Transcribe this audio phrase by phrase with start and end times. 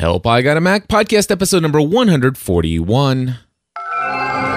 [0.00, 3.38] Help I Got a Mac podcast episode number 141.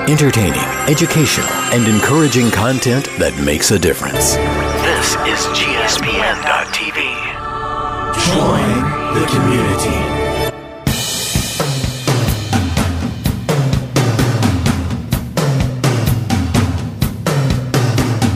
[0.07, 4.35] Entertaining, educational, and encouraging content that makes a difference.
[4.85, 6.95] This is GSPN.TV.
[8.23, 8.69] Join
[9.19, 9.99] the community.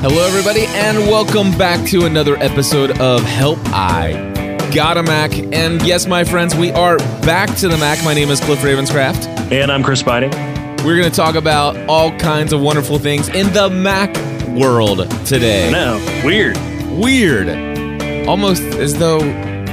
[0.01, 4.36] Hello, everybody, and welcome back to another episode of Help I
[4.73, 5.31] Got a Mac.
[5.33, 8.03] And yes, my friends, we are back to the Mac.
[8.03, 9.51] My name is Cliff Ravenscraft.
[9.51, 10.31] And I'm Chris Biding.
[10.85, 14.15] We're going to talk about all kinds of wonderful things in the Mac
[14.49, 15.71] world today.
[15.71, 16.57] No, weird.
[16.91, 17.49] Weird.
[18.27, 19.19] Almost as though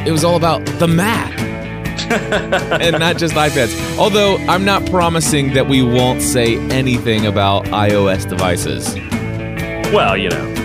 [0.07, 1.39] it was all about the Mac.
[2.11, 3.99] and not just iPads.
[3.99, 8.95] Although I'm not promising that we won't say anything about iOS devices.
[9.93, 10.64] Well, you know.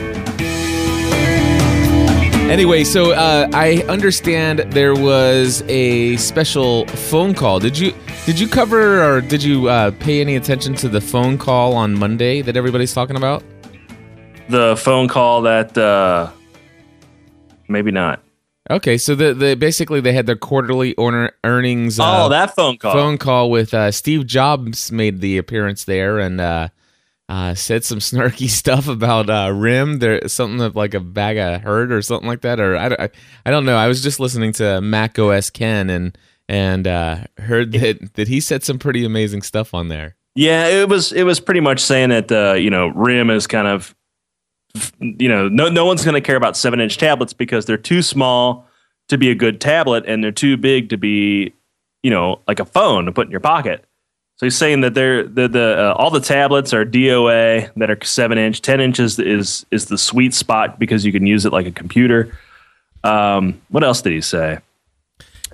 [2.49, 7.59] Anyway, so uh, I understand there was a special phone call.
[7.59, 7.93] Did you
[8.25, 11.93] did you cover or did you uh, pay any attention to the phone call on
[11.93, 13.43] Monday that everybody's talking about?
[14.49, 16.31] The phone call that uh
[17.67, 18.23] maybe not.
[18.71, 21.99] Okay, so the, the basically they had their quarterly order, earnings.
[21.99, 22.93] Uh, oh, that phone call.
[22.93, 26.69] phone call with uh, Steve Jobs made the appearance there and uh,
[27.29, 29.99] uh, said some snarky stuff about uh, Rim.
[29.99, 32.59] There something of like a bag of herd or something like that.
[32.59, 33.09] Or I, I,
[33.45, 33.77] I don't know.
[33.77, 36.17] I was just listening to Mac OS Ken and
[36.49, 40.15] and uh, heard that that he said some pretty amazing stuff on there.
[40.35, 43.67] Yeah, it was it was pretty much saying that uh, you know RIM is kind
[43.67, 43.95] of
[44.99, 48.01] you know no no one's going to care about seven inch tablets because they're too
[48.01, 48.67] small
[49.07, 51.53] to be a good tablet and they're too big to be
[52.01, 53.85] you know like a phone to put in your pocket.
[54.39, 57.97] So he's saying that they're the the uh, all the tablets are DOA that are
[58.03, 61.65] seven inch, ten inches is is the sweet spot because you can use it like
[61.65, 62.37] a computer.
[63.03, 64.59] Um, what else did he say?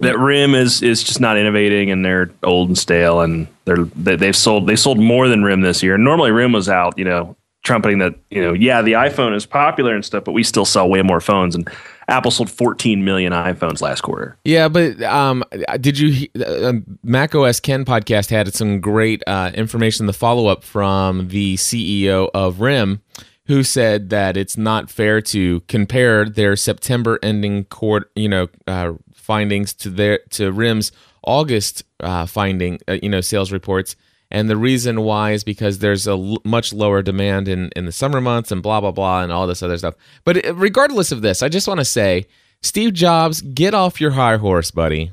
[0.01, 4.17] That RIM is is just not innovating and they're old and stale and they're they,
[4.17, 5.97] they've sold they sold more than RIM this year.
[5.97, 9.93] Normally RIM was out, you know, trumpeting that you know yeah the iPhone is popular
[9.93, 11.69] and stuff, but we still sell way more phones and
[12.07, 14.37] Apple sold 14 million iPhones last quarter.
[14.43, 15.43] Yeah, but um,
[15.81, 16.73] did you uh,
[17.03, 20.05] Mac OS Ken podcast had some great uh, information.
[20.05, 23.01] The follow up from the CEO of RIM,
[23.47, 28.93] who said that it's not fair to compare their September ending court you know, uh,
[29.13, 30.91] findings to their to RIM's
[31.23, 33.95] August uh, finding, uh, you know, sales reports.
[34.31, 37.91] And the reason why is because there's a l- much lower demand in, in the
[37.91, 39.93] summer months and blah, blah, blah, and all this other stuff.
[40.23, 42.25] But uh, regardless of this, I just want to say,
[42.61, 45.11] Steve Jobs, get off your high horse, buddy.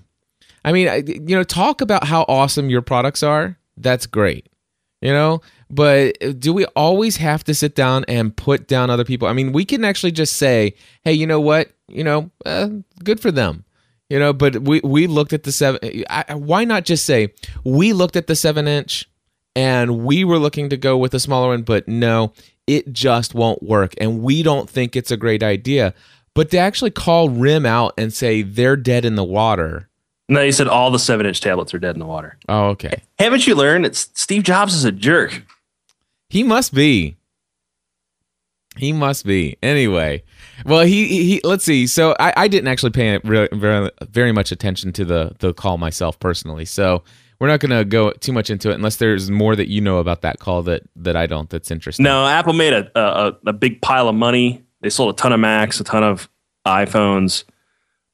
[0.64, 3.58] I mean, I- you know, talk about how awesome your products are.
[3.76, 4.46] That's great,
[5.00, 5.42] you know.
[5.70, 9.26] But do we always have to sit down and put down other people?
[9.28, 11.70] I mean, we can actually just say, "Hey, you know what?
[11.88, 12.68] You know, uh,
[13.02, 13.64] good for them."
[14.12, 16.04] You know, but we we looked at the seven.
[16.10, 17.32] I, why not just say
[17.64, 19.08] we looked at the seven inch
[19.56, 22.34] and we were looking to go with a smaller one, but no,
[22.66, 25.94] it just won't work, and we don't think it's a great idea.
[26.34, 29.88] But to actually call Rim out and say they're dead in the water.
[30.28, 32.36] No, you said all the seven inch tablets are dead in the water.
[32.50, 33.00] Oh, okay.
[33.18, 35.42] Haven't you learned that Steve Jobs is a jerk?
[36.28, 37.16] He must be.
[38.76, 39.56] He must be.
[39.62, 40.22] Anyway,
[40.64, 41.40] well, he he.
[41.44, 41.86] Let's see.
[41.86, 45.78] So I, I didn't actually pay very, very very much attention to the the call
[45.78, 46.64] myself personally.
[46.64, 47.02] So
[47.38, 49.98] we're not going to go too much into it unless there's more that you know
[49.98, 51.50] about that call that that I don't.
[51.50, 52.04] That's interesting.
[52.04, 54.62] No, Apple made a, a a big pile of money.
[54.80, 56.28] They sold a ton of Macs, a ton of
[56.66, 57.44] iPhones,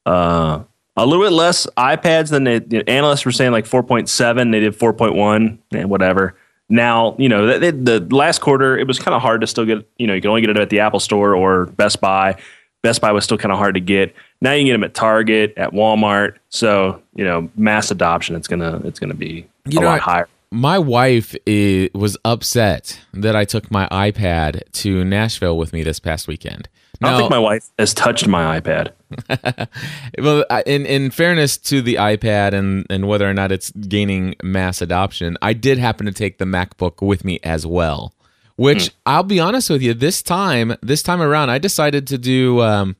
[0.05, 0.63] uh,
[0.95, 4.51] a little bit less iPads than the analysts were saying, like 4.7.
[4.51, 6.35] They did 4.1 and whatever.
[6.69, 9.89] Now, you know, the, the last quarter, it was kind of hard to still get,
[9.97, 12.39] you know, you can only get it at the Apple Store or Best Buy.
[12.83, 14.13] Best Buy was still kind of hard to get.
[14.39, 16.35] Now you can get them at Target, at Walmart.
[16.49, 19.99] So, you know, mass adoption, it's going to, it's to be You a know, lot
[19.99, 20.27] higher.
[20.51, 25.99] My wife i was upset that I took my iPad to Nashville with me this
[25.99, 26.69] past weekend.
[27.01, 28.91] I don't Now- think my wife has touched my iPad.
[30.19, 34.81] well, in in fairness to the iPad and and whether or not it's gaining mass
[34.81, 38.13] adoption, I did happen to take the MacBook with me as well.
[38.55, 42.61] Which I'll be honest with you, this time this time around, I decided to do.
[42.61, 42.95] Um,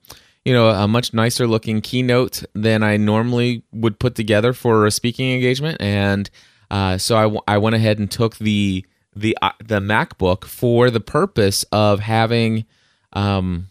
[0.45, 4.91] you know, a much nicer looking keynote than I normally would put together for a
[4.91, 6.27] speaking engagement, and
[6.71, 10.89] uh, so I, w- I went ahead and took the the uh, the MacBook for
[10.89, 12.65] the purpose of having
[13.13, 13.67] um,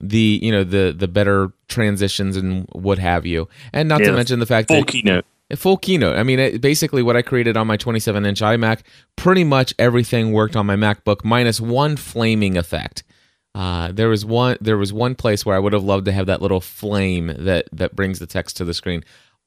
[0.00, 4.12] the you know the the better transitions and what have you, and not Yeah, to
[4.12, 5.24] mention the fact Full that keynote.
[5.50, 6.16] a full keynote.
[6.18, 8.80] I mean, it, basically, what I created on my 27 inch iMac,
[9.16, 13.04] pretty much everything worked on my MacBook, minus one flaming effect.
[13.54, 14.58] Uh, there was one.
[14.60, 17.66] There was one place where I would have loved to have that little flame that
[17.72, 19.02] that brings the text to the screen.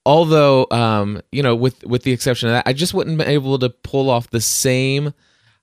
[0.06, 3.60] although um, you know, with with the exception of that, I just wouldn't be able
[3.60, 5.14] to pull off the same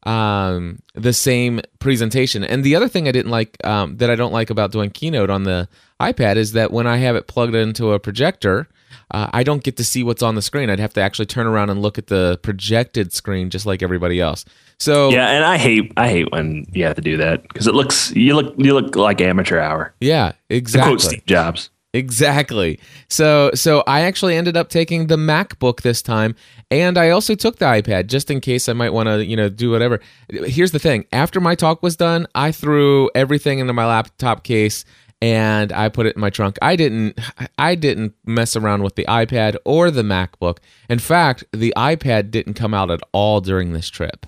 [0.07, 2.45] um, the same presentation.
[2.45, 5.31] And the other thing I didn't like um, that I don't like about doing Keynote
[5.31, 5.69] on the
[6.01, 8.69] iPad is that when I have it plugged into a projector,
[9.11, 10.71] uh, I don't get to see what's on the screen.
[10.71, 14.21] I'd have to actually turn around and look at the projected screen just like everybody
[14.21, 14.45] else.
[14.79, 17.75] So Yeah, and I hate I hate when you have to do that because it
[17.75, 19.93] looks you look you look like amateur hour.
[20.01, 20.91] yeah, To exactly.
[20.93, 21.71] quote Steve Jobs.
[21.95, 22.79] Exactly.
[23.09, 26.37] So so I actually ended up taking the MacBook this time
[26.71, 29.49] and I also took the iPad just in case I might want to, you know,
[29.49, 30.01] do whatever.
[30.31, 31.07] Here's the thing.
[31.13, 34.85] After my talk was done, I threw everything into my laptop case
[35.23, 36.59] and I put it in my trunk.
[36.61, 37.19] I didn't
[37.59, 40.59] I didn't mess around with the iPad or the MacBook.
[40.91, 44.27] In fact, the iPad didn't come out at all during this trip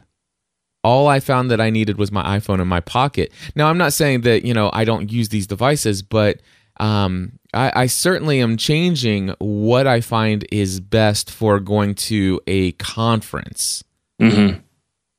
[0.85, 3.32] all I found that I needed was my iPhone in my pocket.
[3.55, 6.40] Now, I'm not saying that, you know, I don't use these devices, but
[6.79, 12.73] um, I, I certainly am changing what I find is best for going to a
[12.73, 13.85] conference.
[14.21, 14.61] Mm-hmm.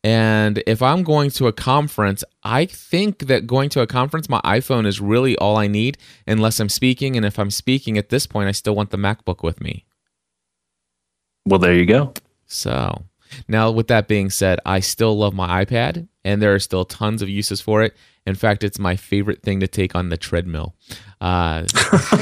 [0.03, 4.39] And if I'm going to a conference, I think that going to a conference, my
[4.45, 7.17] iPhone is really all I need unless I'm speaking.
[7.17, 9.85] And if I'm speaking at this point, I still want the MacBook with me.
[11.45, 12.13] Well, there you go.
[12.45, 13.03] So,
[13.47, 17.21] now with that being said, I still love my iPad and there are still tons
[17.21, 17.95] of uses for it.
[18.25, 20.75] In fact, it's my favorite thing to take on the treadmill.
[21.19, 21.65] Uh,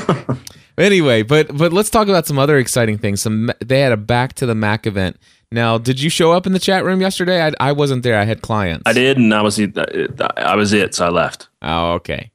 [0.78, 3.22] anyway, but but let's talk about some other exciting things.
[3.22, 5.18] Some they had a back to the Mac event.
[5.52, 7.42] Now, did you show up in the chat room yesterday?
[7.42, 8.20] I, I wasn't there.
[8.20, 8.84] I had clients.
[8.86, 11.50] I did, and I was I was it, so I left.
[11.62, 12.32] Oh, okay.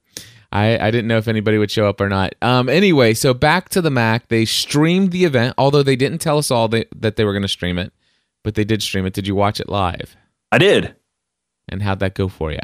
[0.51, 2.35] I, I didn't know if anybody would show up or not.
[2.43, 4.29] Um, anyway, so back to the Mac.
[4.29, 7.43] They streamed the event, although they didn't tell us all they, that they were going
[7.43, 7.93] to stream it,
[8.43, 9.13] but they did stream it.
[9.13, 10.17] Did you watch it live?
[10.51, 10.95] I did.
[11.69, 12.59] And how'd that go for you?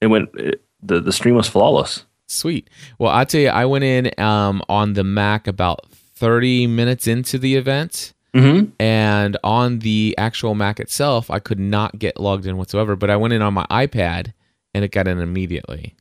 [0.00, 0.30] It went.
[0.34, 2.04] It, the the stream was flawless.
[2.26, 2.70] Sweet.
[2.98, 7.38] Well, I'll tell you, I went in um, on the Mac about 30 minutes into
[7.38, 8.12] the event.
[8.34, 8.70] Mm-hmm.
[8.78, 12.94] And on the actual Mac itself, I could not get logged in whatsoever.
[12.94, 14.32] But I went in on my iPad
[14.72, 15.96] and it got in immediately.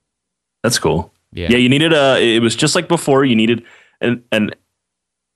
[0.62, 1.12] That's cool.
[1.32, 1.48] Yeah.
[1.50, 2.22] Yeah, you needed a.
[2.22, 3.26] It was just like before.
[3.26, 3.64] You needed
[4.02, 4.52] an an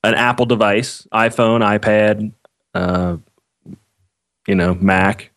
[0.03, 2.33] an Apple device, iPhone, iPad,
[2.75, 3.17] uh,
[4.47, 5.31] you know, Mac.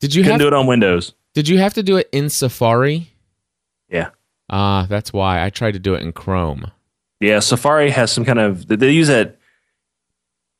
[0.00, 1.14] Did you have couldn't do it on Windows.
[1.34, 3.08] Did you have to do it in Safari?
[3.88, 4.10] Yeah.
[4.50, 6.70] Ah, that's why I tried to do it in Chrome.
[7.20, 9.38] Yeah, Safari has some kind of they use that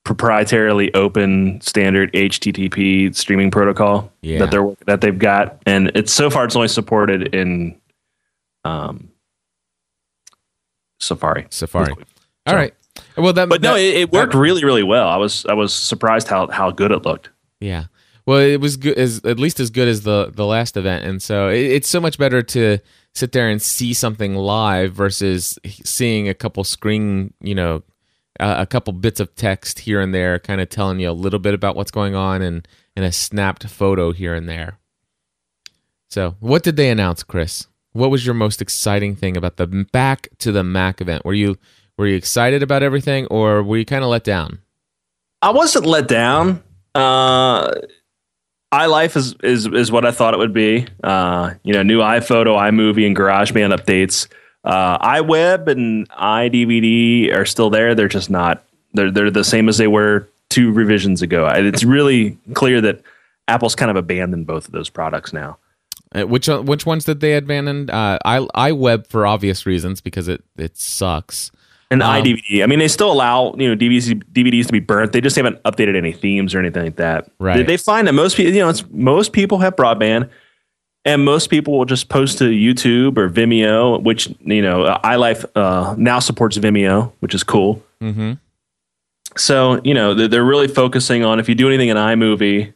[0.06, 4.38] proprietarily open standard HTTP streaming protocol Yeah.
[4.40, 7.78] that they're that they've got, and it's so far it's only supported in
[8.64, 9.10] um,
[11.00, 11.46] Safari.
[11.50, 11.86] Safari.
[11.94, 12.02] So-
[12.46, 12.74] All right.
[13.16, 15.08] Well, that But no, it, it worked really really well.
[15.08, 17.30] I was I was surprised how how good it looked.
[17.62, 17.84] Yeah.
[18.26, 21.22] Well, it was good as at least as good as the the last event, and
[21.22, 22.78] so it, it's so much better to
[23.14, 27.82] sit there and see something live versus seeing a couple screen, you know,
[28.40, 31.54] a couple bits of text here and there, kind of telling you a little bit
[31.54, 34.78] about what's going on, and and a snapped photo here and there.
[36.10, 37.66] So, what did they announce, Chris?
[37.92, 41.24] What was your most exciting thing about the back to the Mac event?
[41.24, 41.58] Were you
[41.98, 44.60] were you excited about everything, or were you kind of let down?
[45.40, 46.62] I wasn't let down.
[46.94, 47.72] Uh,
[48.72, 50.86] iLife is, is is what I thought it would be.
[51.02, 54.28] Uh, you know, new iPhoto, iMovie, and GarageBand updates.
[54.64, 57.94] Uh, iWeb and iDVD are still there.
[57.94, 58.64] They're just not.
[58.94, 61.48] They're they're the same as they were two revisions ago.
[61.48, 63.02] It's really clear that
[63.48, 65.58] Apple's kind of abandoned both of those products now.
[66.14, 67.88] Uh, which uh, which ones did they abandon?
[67.90, 68.38] Uh, I
[68.70, 71.50] iWeb for obvious reasons because it it sucks.
[71.92, 72.62] And Um, iDVD.
[72.62, 75.12] I mean, they still allow you know DVDs DVDs to be burnt.
[75.12, 77.30] They just haven't updated any themes or anything like that.
[77.38, 77.58] Right.
[77.58, 80.30] They, they find that most people, you know, it's, most people have broadband,
[81.04, 85.44] and most people will just post to YouTube or Vimeo, which you know, uh, iLife
[85.54, 87.82] uh, now supports Vimeo, which is cool.
[88.00, 88.32] Mm-hmm.
[89.36, 92.72] So you know, they're, they're really focusing on if you do anything in iMovie,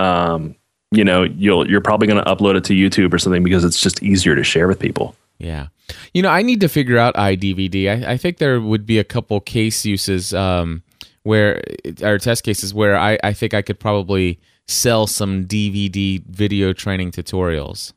[0.00, 0.56] um,
[0.90, 3.80] you know, you'll you're probably going to upload it to YouTube or something because it's
[3.80, 5.14] just easier to share with people.
[5.38, 5.68] Yeah,
[6.12, 7.88] you know, I need to figure out iDVD.
[7.88, 10.82] I, I think there would be a couple case uses um,
[11.22, 11.62] where
[12.02, 17.12] or test cases where I, I think I could probably sell some DVD video training
[17.12, 17.92] tutorials.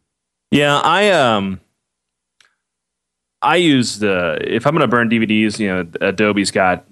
[0.51, 1.59] Yeah, I um
[3.41, 6.85] I use the if I'm going to burn DVDs, you know, Adobe's got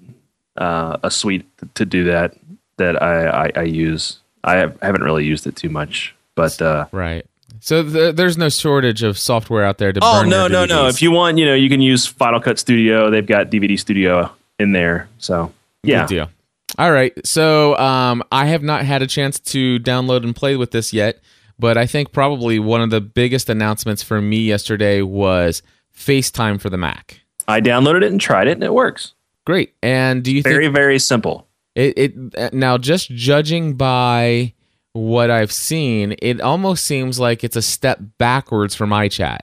[0.56, 2.34] uh, a suite to do that
[2.76, 4.18] that I, I, I use.
[4.42, 7.26] I have, haven't really used it too much, but uh, Right.
[7.60, 10.88] So th- there's no shortage of software out there to oh burn no no no!
[10.88, 13.10] If you want, you know, you can use Final Cut Studio.
[13.10, 15.52] They've got DVD Studio in there, so
[15.82, 16.00] yeah.
[16.00, 16.30] Good deal.
[16.78, 17.12] All right.
[17.26, 21.20] So um, I have not had a chance to download and play with this yet,
[21.58, 25.62] but I think probably one of the biggest announcements for me yesterday was
[25.94, 27.20] FaceTime for the Mac.
[27.48, 29.14] I downloaded it and tried it, and it works.
[29.44, 29.74] Great.
[29.82, 31.48] And do you think Very, think very simple.
[31.74, 34.54] it, it uh, now just judging by
[34.92, 39.38] what I've seen, it almost seems like it's a step backwards from iChat.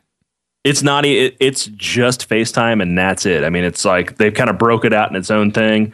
[0.64, 1.06] It's not.
[1.06, 3.44] It, it's just FaceTime, and that's it.
[3.44, 5.94] I mean, it's like they've kind of broke it out in its own thing.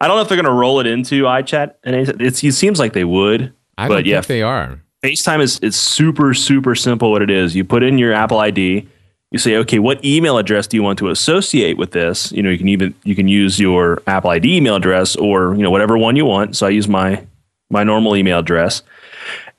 [0.00, 2.52] I don't know if they're going to roll it into iChat, and it's, it's, it
[2.52, 3.52] seems like they would.
[3.76, 4.80] I But yeah, think they are.
[5.04, 7.12] FaceTime is is super super simple.
[7.12, 8.88] What it is, you put in your Apple ID.
[9.30, 12.32] You say, okay, what email address do you want to associate with this?
[12.32, 15.62] You know, you can even you can use your Apple ID email address or you
[15.62, 16.56] know whatever one you want.
[16.56, 17.24] So I use my
[17.70, 18.82] my normal email address,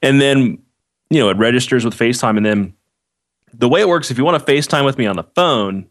[0.02, 0.58] and then
[1.10, 2.38] you know it registers with FaceTime.
[2.38, 2.74] And then
[3.54, 5.88] the way it works, if you want to FaceTime with me on the phone,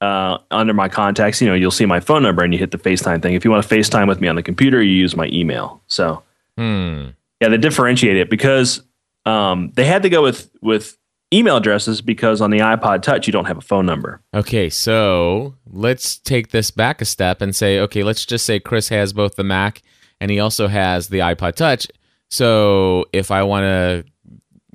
[0.00, 2.78] uh, under my contacts, you know, you'll see my phone number and you hit the
[2.78, 3.34] FaceTime thing.
[3.34, 5.82] If you want to FaceTime with me on the computer, you use my email.
[5.88, 6.22] So
[6.56, 7.08] Hmm.
[7.40, 8.82] yeah, they differentiate it because
[9.26, 10.96] um, they had to go with with
[11.32, 14.20] email addresses because on the iPod Touch you don't have a phone number.
[14.34, 18.88] Okay, so let's take this back a step and say, okay, let's just say Chris
[18.88, 19.82] has both the Mac
[20.20, 21.86] and he also has the iPod Touch.
[22.28, 24.04] So if I want to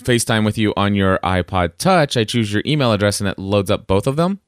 [0.04, 3.72] FaceTime with you on your iPod Touch, I choose your email address and it loads
[3.72, 4.40] up both of them.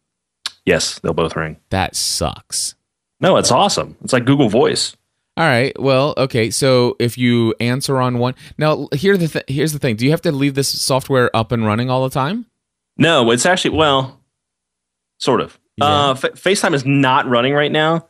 [0.66, 1.58] Yes, they'll both ring.
[1.70, 2.76] That sucks.
[3.22, 3.96] No, it's awesome.
[4.04, 4.96] It's like Google Voice.
[5.38, 5.80] All right.
[5.80, 6.50] Well, okay.
[6.50, 9.96] So if you answer on one, now here the th- here's the thing.
[9.96, 12.48] Do you have to leave this software up and running all the time?
[12.98, 14.20] No, it's actually well,
[15.20, 15.58] sort of.
[15.80, 18.08] Uh, Fa FaceTime is not running right now,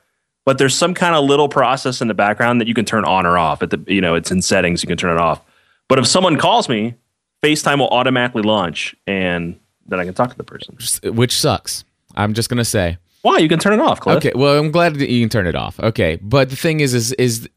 [0.48, 3.26] but there's some kind of little process in the background that you can turn on
[3.26, 3.62] or off.
[3.62, 4.82] At the you know, it's in settings.
[4.82, 5.42] You can turn it off.
[5.90, 6.96] But if someone calls me,
[7.44, 10.78] FaceTime will automatically launch, and then I can talk to the person.
[11.04, 11.84] Which sucks.
[12.16, 12.98] I'm just gonna say.
[13.24, 13.40] Why?
[13.40, 14.16] You can turn it off, Cliff.
[14.20, 14.32] Okay.
[14.34, 15.82] Well, I'm glad that you can turn it off.
[15.82, 16.16] Okay.
[16.22, 17.50] But the thing is, is is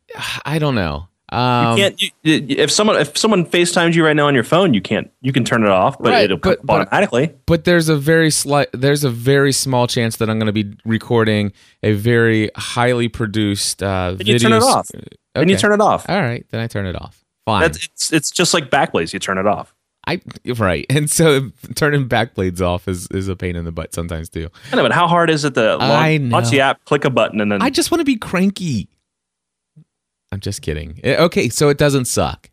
[0.44, 1.06] I don't know.
[1.32, 2.02] Um, you can't.
[2.02, 2.12] You,
[2.58, 5.10] if someone if someone FaceTimes you right now on your phone, you can't.
[5.20, 7.32] You can turn it off, but Right, it'll but- but- automatically.
[7.46, 10.74] but there's a very slight there's a very small chance that I'm going to be
[10.84, 14.88] recording a very highly produced uh Then you turn it video- off.
[15.36, 16.08] And you turn it off.
[16.08, 17.24] All right, then I turn it off.
[17.46, 17.62] Fine.
[17.62, 19.12] That's it's it's just like Backblaze.
[19.12, 19.72] You turn it off.
[20.06, 20.20] I
[20.56, 20.84] right.
[20.90, 24.48] And so turning Backblaze off is is a pain in the butt sometimes too.
[24.72, 27.40] I know, but how hard is it to launch, launch the app, click a button,
[27.40, 28.88] and then I just want to be cranky.
[30.32, 31.00] I'm just kidding.
[31.02, 32.50] Eh, Okay, so it doesn't suck.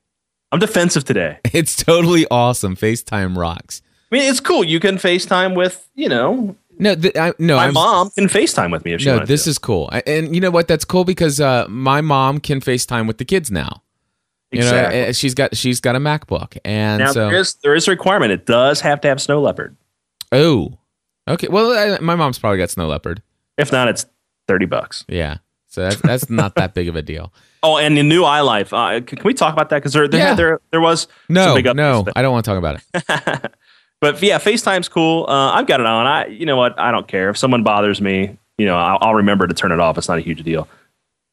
[0.51, 1.39] I'm defensive today.
[1.53, 2.75] It's totally awesome.
[2.75, 3.81] FaceTime rocks.
[4.11, 4.63] I mean, it's cool.
[4.63, 8.71] You can FaceTime with you know No, th- I, no, my I'm, mom can FaceTime
[8.71, 9.49] with me if she no, this to.
[9.49, 9.89] is cool.
[10.05, 10.67] And you know what?
[10.67, 13.83] That's cool because uh, my mom can FaceTime with the kids now.
[14.51, 14.95] You exactly.
[14.99, 17.87] know, eh, she's got she's got a MacBook, and now so there is there is
[17.89, 18.31] a requirement.
[18.31, 19.75] It does have to have Snow Leopard.
[20.31, 20.77] oh,
[21.27, 21.49] okay.
[21.49, 23.21] Well, I, my mom's probably got Snow Leopard.
[23.57, 24.05] If not, it's
[24.47, 25.03] thirty bucks.
[25.09, 25.39] Yeah,
[25.77, 27.31] so that's that's not that big of a deal.
[27.63, 28.71] Oh, and the new iLife.
[28.71, 29.77] Uh, can, can we talk about that?
[29.77, 30.35] Because there, there, Yeah.
[30.35, 33.51] there, there was No, some big no, I don't want to talk about it.
[33.99, 35.25] but yeah, FaceTime's cool.
[35.27, 36.05] Uh, I've got it on.
[36.05, 36.79] I, you know what?
[36.79, 38.37] I don't care if someone bothers me.
[38.59, 39.97] You know, I'll, I'll remember to turn it off.
[39.97, 40.67] It's not a huge deal.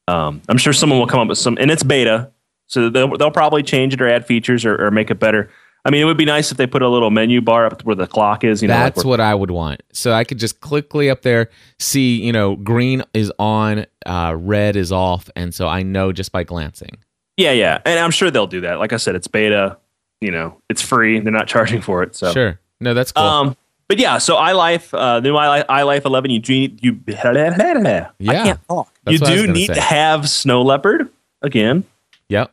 [0.08, 2.30] Um, I'm sure someone will come up with some, and it's beta,
[2.68, 5.50] so they'll they'll probably change it or add features or, or make it better.
[5.86, 7.94] I mean, it would be nice if they put a little menu bar up where
[7.94, 8.62] the clock is.
[8.62, 9.82] You know, That's where- what I would want.
[9.92, 14.76] So I could just quickly up there see, you know, green is on, uh, red
[14.76, 16.96] is off, and so I know just by glancing.
[17.36, 18.78] yeah, yeah, and I'm sure they'll do that.
[18.78, 19.76] Like I said, it's beta.
[20.20, 21.18] You know, it's free.
[21.20, 22.14] They're not charging for it.
[22.16, 22.58] So Sure.
[22.80, 23.24] No, that's cool.
[23.24, 23.56] Um,
[23.88, 27.12] but yeah, so iLife, uh, the new iLife, iLife 11, you do need, you, I
[27.14, 28.90] can't talk.
[29.06, 29.74] You what I was do need say.
[29.74, 31.10] to have Snow Leopard
[31.42, 31.84] again.
[32.30, 32.52] yep.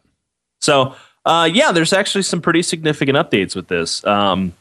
[0.60, 4.04] So, uh, yeah, there's actually some pretty significant updates with this.
[4.06, 4.54] Um,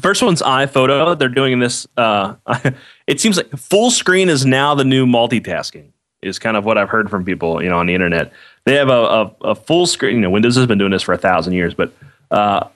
[0.00, 1.18] first one's iPhoto.
[1.18, 1.86] They're doing this.
[1.96, 2.34] Uh,
[3.06, 5.90] it seems like full screen is now the new multitasking.
[6.22, 8.32] Is kind of what I've heard from people, you know, on the internet.
[8.64, 10.16] They have a, a, a full screen.
[10.16, 11.92] You know, Windows has been doing this for a thousand years, but
[12.30, 12.66] uh,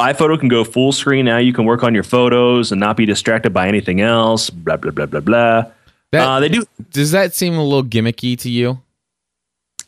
[0.00, 1.38] iPhoto can go full screen now.
[1.38, 4.50] You can work on your photos and not be distracted by anything else.
[4.50, 5.66] Blah blah blah blah blah.
[6.10, 6.64] That, uh, they do.
[6.90, 8.80] does that seem a little gimmicky to you?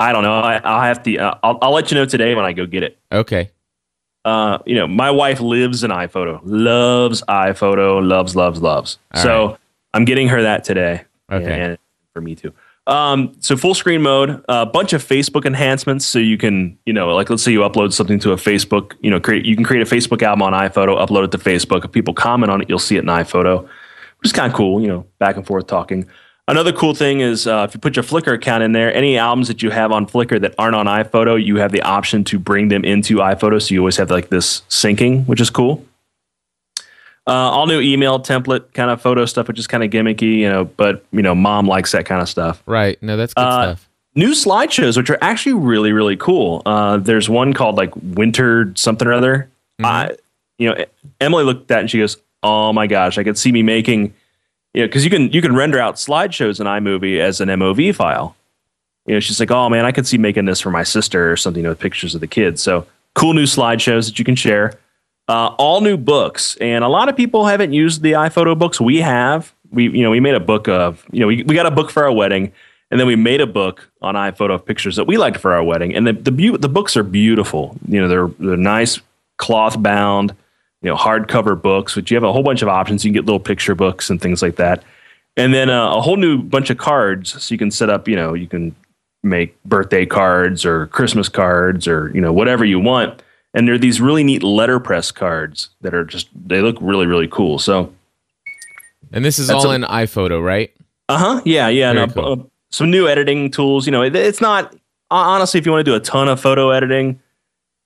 [0.01, 0.41] I don't know.
[0.41, 1.19] I, I'll have to.
[1.19, 2.99] Uh, I'll, I'll let you know today when I go get it.
[3.11, 3.51] Okay.
[4.25, 8.99] uh, you know, my wife lives in iPhoto, loves iPhoto, loves, loves, loves.
[9.15, 9.59] All so
[9.95, 11.05] I'm getting her that today.
[11.31, 11.61] Okay.
[11.61, 11.79] And
[12.13, 12.53] for me too.
[12.87, 16.07] Um, so full screen mode, a bunch of Facebook enhancements.
[16.07, 19.11] So you can, you know, like let's say you upload something to a Facebook, you
[19.11, 21.85] know, create, you can create a Facebook album on iPhoto, upload it to Facebook.
[21.85, 24.81] If people comment on it, you'll see it in iPhoto, which is kind of cool,
[24.81, 26.09] you know, back and forth talking.
[26.49, 29.49] Another cool thing is uh, if you put your Flickr account in there, any albums
[29.49, 32.69] that you have on Flickr that aren't on iPhoto, you have the option to bring
[32.69, 33.61] them into iPhoto.
[33.61, 35.85] So you always have like this syncing, which is cool.
[37.27, 40.49] Uh, all new email template kind of photo stuff, which is kind of gimmicky, you
[40.49, 42.63] know, but you know, mom likes that kind of stuff.
[42.65, 43.01] Right.
[43.03, 43.89] No, that's good Uh, stuff.
[44.15, 46.63] New slideshows, which are actually really, really cool.
[46.65, 49.51] Uh, there's one called like Winter something or other.
[49.85, 50.17] I,
[50.57, 50.85] you know,
[51.21, 54.15] Emily looked at that and she goes, "Oh my gosh, I could see me making
[54.75, 57.95] you know, because you can you can render out slideshows in iMovie as an MOV
[57.95, 58.37] file.
[59.07, 61.37] You know, she's like, oh man, I could see making this for my sister or
[61.37, 62.63] something you know, with pictures of the kids.
[62.63, 64.79] So cool new slideshows that you can share.
[65.29, 68.81] Uh, all new books, and a lot of people haven't used the iPhoto books.
[68.81, 69.53] We have.
[69.71, 71.91] We you know we made a book of you know we, we got a book
[71.91, 72.51] for our wedding,
[72.91, 75.63] and then we made a book on iPhoto of pictures that we liked for our
[75.63, 75.95] wedding.
[75.95, 77.77] And the the, beau- the books are beautiful.
[77.87, 79.01] You know they're they're nice
[79.37, 80.35] cloth bound,
[80.83, 83.05] you know hardcover books, which you have a whole bunch of options.
[83.05, 84.85] You can get little picture books and things like that,
[85.37, 87.43] and then uh, a whole new bunch of cards.
[87.43, 88.07] So you can set up.
[88.09, 88.75] You know you can
[89.25, 93.23] make birthday cards or Christmas cards or you know whatever you want.
[93.55, 97.59] And they're these really neat letterpress cards that are just they look really really cool.
[97.59, 97.93] So
[99.13, 100.71] And this is all a- in iPhoto, right?
[101.09, 102.33] uh huh yeah yeah no, cool.
[102.33, 102.37] uh,
[102.71, 103.87] some new editing tools.
[103.87, 104.77] You know it, it's not
[105.11, 107.19] honestly if you want to do a ton of photo editing.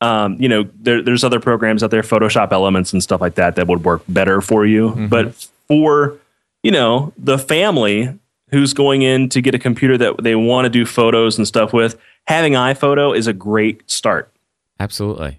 [0.03, 3.55] Um, you know, there, there's other programs out there, Photoshop Elements and stuff like that,
[3.57, 4.91] that would work better for you.
[5.09, 5.35] But
[5.69, 6.19] for
[6.63, 8.19] you know the family
[8.51, 11.73] who's going in to get a computer that they want to do photos and stuff
[11.73, 14.31] with, having iPhoto is a great start.
[14.81, 15.39] Absolutely.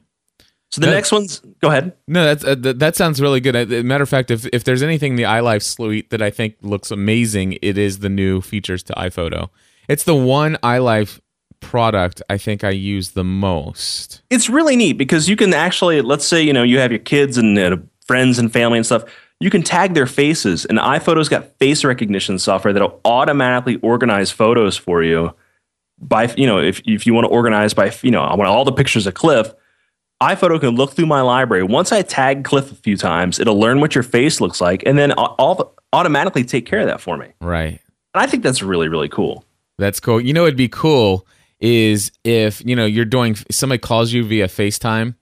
[0.72, 0.94] So the Yeah.
[0.94, 1.94] next one's go ahead.
[2.08, 3.56] No, that's uh, th- that sounds really good.
[3.56, 6.56] Uh, matter of fact, if if there's anything in the iLife suite that I think
[6.62, 9.50] looks amazing, it is the new features to iPhoto.
[9.88, 11.20] It's the one iLife
[11.64, 14.22] product I think I use the most.
[14.30, 17.38] It's really neat because you can actually, let's say, you know, you have your kids
[17.38, 19.04] and uh, friends and family and stuff.
[19.40, 24.78] You can tag their faces, and iPhoto's got face recognition software that'll automatically organize photos
[24.78, 25.34] for you.
[26.00, 28.66] By you know, if if you want to organize by you know, I want all
[28.66, 29.54] the pictures of Cliff.
[30.22, 31.64] iPhoto can look through my library.
[31.64, 34.98] Once I tag Cliff a few times, it'll learn what your face looks like, and
[34.98, 37.28] then all automatically take care of that for me.
[37.42, 37.82] Right.
[38.14, 39.44] And I think that's really really cool.
[39.78, 40.22] That's cool.
[40.22, 41.28] You know, it'd be cool
[41.64, 45.16] is if you know you're doing somebody calls you via FaceTime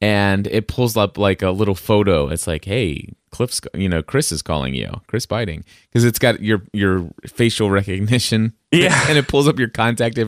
[0.00, 2.28] and it pulls up like a little photo.
[2.28, 6.40] It's like, hey, Cliff's, you know, Chris is calling you, Chris Biting, because it's got
[6.42, 8.52] your your facial recognition.
[8.72, 9.04] Yeah.
[9.06, 10.18] and it pulls up your contact.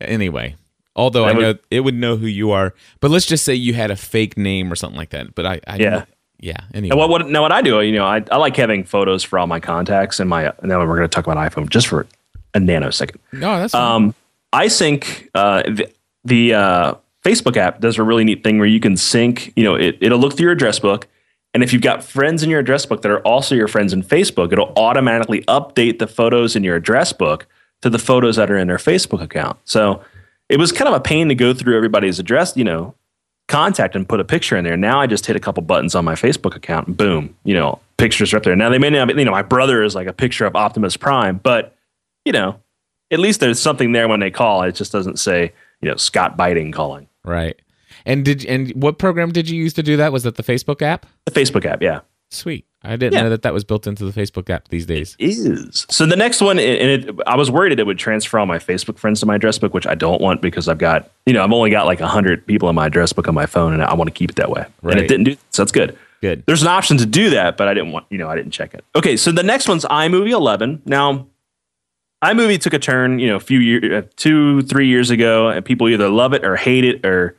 [0.00, 0.54] Anyway,
[0.94, 3.54] although I That would- know it would know who you are, but let's just say
[3.56, 5.34] you had a fake name or something like that.
[5.34, 6.04] But I, I Yeah.
[6.38, 6.58] yeah.
[6.72, 7.42] Anyway, And what, what now?
[7.42, 10.30] What I do, you know, I, I like having photos for all my contacts and
[10.30, 10.52] my.
[10.62, 12.06] Now we're going to talk about iPhone just for
[12.54, 13.16] a nanosecond.
[13.32, 13.96] no, that's fine.
[14.04, 14.14] Um,
[14.54, 15.90] iSync, uh, the,
[16.24, 19.52] the uh, Facebook app does a really neat thing where you can sync.
[19.56, 21.06] You know, it, it'll look through your address book,
[21.54, 24.02] and if you've got friends in your address book that are also your friends in
[24.02, 27.46] Facebook, it'll automatically update the photos in your address book
[27.82, 29.58] to the photos that are in their Facebook account.
[29.64, 30.02] So
[30.48, 32.94] it was kind of a pain to go through everybody's address, you know,
[33.48, 34.76] contact and put a picture in there.
[34.76, 37.80] Now I just hit a couple buttons on my Facebook account and boom, you know,
[37.96, 38.56] pictures are up there.
[38.56, 40.96] Now they may not be, you know, my brother is like a picture of Optimus
[40.96, 41.74] Prime, but
[42.24, 42.60] you know,
[43.10, 44.62] at least there's something there when they call.
[44.62, 47.08] It just doesn't say, you know, Scott Biting calling.
[47.24, 47.60] right.
[48.06, 50.12] And did and what program did you use to do that?
[50.12, 51.04] Was that the Facebook app?
[51.24, 52.00] The Facebook app, yeah.
[52.30, 52.64] Sweet.
[52.84, 53.22] I didn't Yeah.
[53.24, 55.16] know that that was built into the Facebook app these days.
[55.18, 58.46] Is so the next one, and it, I was worried that it would transfer all
[58.46, 61.32] my Facebook friends to my address book, which I don't want because I've got, you
[61.32, 63.82] know, I've only got like hundred people in my address book on my phone, and
[63.82, 64.64] I want to keep it that way.
[64.82, 64.92] Right.
[64.96, 65.62] And it didn't do so.
[65.62, 65.98] That's good.
[66.20, 66.44] Good.
[66.46, 68.74] There's an option to do that, but I didn't want, you know, I didn't check
[68.74, 68.84] it.
[68.94, 70.82] Okay, so the next one's iMovie 11.
[70.86, 71.26] Now,
[72.24, 75.88] iMovie took a turn, you know, a few years, two, three years ago, and people
[75.88, 77.36] either love it or hate it, or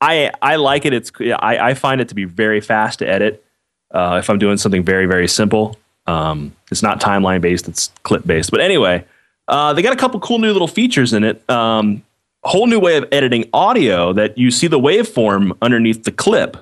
[0.00, 0.92] I, I like it.
[0.92, 3.44] It's, I, I find it to be very fast to edit.
[3.90, 5.76] Uh, if I'm doing something very, very simple,
[6.06, 8.50] um, it's not timeline based; it's clip based.
[8.50, 9.04] But anyway,
[9.48, 11.48] uh, they got a couple cool new little features in it.
[11.48, 12.02] Um,
[12.42, 16.56] whole new way of editing audio that you see the waveform underneath the clip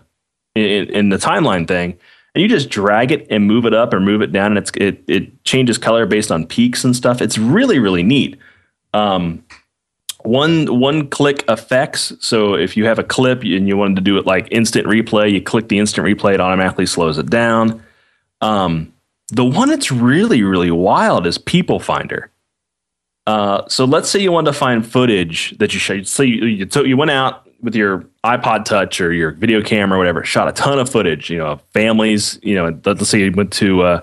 [0.54, 1.98] in, in the timeline thing,
[2.34, 4.72] and you just drag it and move it up or move it down, and it's
[4.76, 7.22] it it changes color based on peaks and stuff.
[7.22, 8.38] It's really really neat.
[8.92, 9.44] Um,
[10.24, 12.12] one one click effects.
[12.20, 15.30] So if you have a clip and you wanted to do it like instant replay,
[15.30, 17.82] you click the instant replay, it automatically slows it down.
[18.40, 18.92] Um,
[19.28, 22.30] the one that's really really wild is People Finder.
[23.26, 26.06] Uh, so let's say you wanted to find footage that you showed.
[26.06, 29.96] So you, you, so you went out with your iPod Touch or your video camera
[29.96, 31.30] or whatever, shot a ton of footage.
[31.30, 32.38] You know, families.
[32.42, 34.00] You know, let's say you went to uh,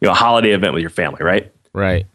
[0.00, 1.52] you know a holiday event with your family, right?
[1.74, 2.06] Right.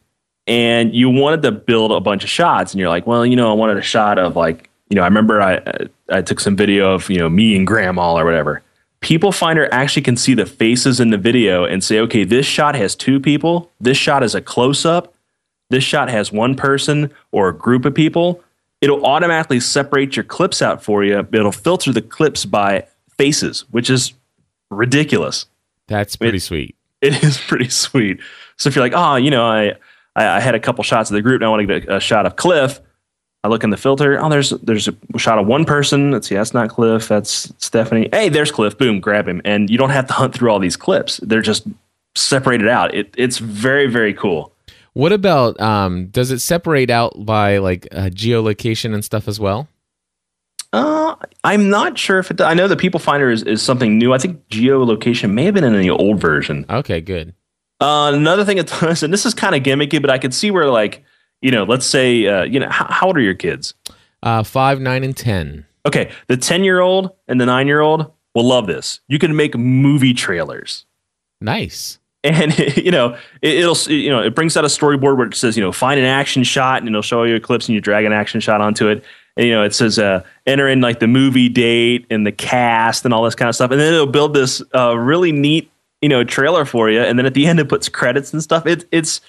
[0.45, 3.49] and you wanted to build a bunch of shots and you're like well you know
[3.49, 5.61] i wanted a shot of like you know i remember i
[6.09, 8.61] i took some video of you know me and grandma or whatever
[8.99, 12.75] people finder actually can see the faces in the video and say okay this shot
[12.75, 15.13] has two people this shot is a close up
[15.69, 18.43] this shot has one person or a group of people
[18.83, 22.85] it'll automatically separate your clips out for you it'll filter the clips by
[23.17, 24.13] faces which is
[24.69, 25.45] ridiculous
[25.87, 26.75] That's pretty sweet.
[27.01, 28.19] it is pretty sweet.
[28.57, 29.73] So if you're like, oh, you know, I
[30.15, 31.97] I, I had a couple shots of the group, and I want to get a,
[31.97, 32.79] a shot of Cliff.
[33.43, 34.23] I look in the filter.
[34.23, 36.11] Oh, there's there's a shot of one person.
[36.11, 37.07] Let's see, that's not Cliff.
[37.07, 38.07] That's Stephanie.
[38.11, 38.77] Hey, there's Cliff.
[38.77, 41.17] Boom, grab him, and you don't have to hunt through all these clips.
[41.17, 41.67] They're just
[42.15, 42.93] separated out.
[42.95, 44.52] It, it's very very cool.
[44.93, 49.67] What about um does it separate out by like uh, geolocation and stuff as well?
[50.71, 52.41] Uh, I'm not sure if it.
[52.41, 54.13] I know the People Finder is, is something new.
[54.13, 56.65] I think geolocation may have been in the old version.
[56.69, 57.33] Okay, good.
[57.79, 60.51] Uh, another thing it does, and this is kind of gimmicky, but I could see
[60.51, 61.03] where like
[61.41, 63.73] you know, let's say uh, you know, how, how old are your kids?
[64.23, 65.65] Uh 5, 9 and 10.
[65.85, 69.01] Okay, the 10 year old and the nine year old will love this.
[69.07, 70.85] You can make movie trailers.
[71.41, 71.99] Nice.
[72.23, 75.57] And you know it, will you know it brings out a storyboard where it says
[75.57, 78.05] you know find an action shot and it'll show you a clip and you drag
[78.05, 79.03] an action shot onto it.
[79.35, 83.05] And, you know it says uh, enter in like the movie date and the cast
[83.05, 83.71] and all this kind of stuff.
[83.71, 87.01] And then it'll build this uh, really neat you know trailer for you.
[87.01, 88.65] And then at the end it puts credits and stuff.
[88.65, 89.21] It, it's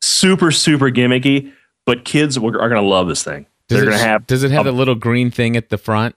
[0.00, 1.52] super super gimmicky
[1.86, 3.46] but kids are, are gonna love this thing.
[3.68, 5.78] Does they're it, gonna have Does it have a- a little green thing at the
[5.78, 6.14] front?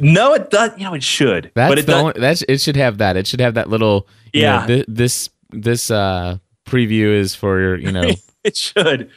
[0.00, 2.60] No it does you know it should That's but it the does, only, that's it
[2.60, 3.16] should have that.
[3.16, 4.60] It should have that little you Yeah.
[4.60, 8.10] know, thi- this this uh preview is for your, you know,
[8.44, 9.10] it should.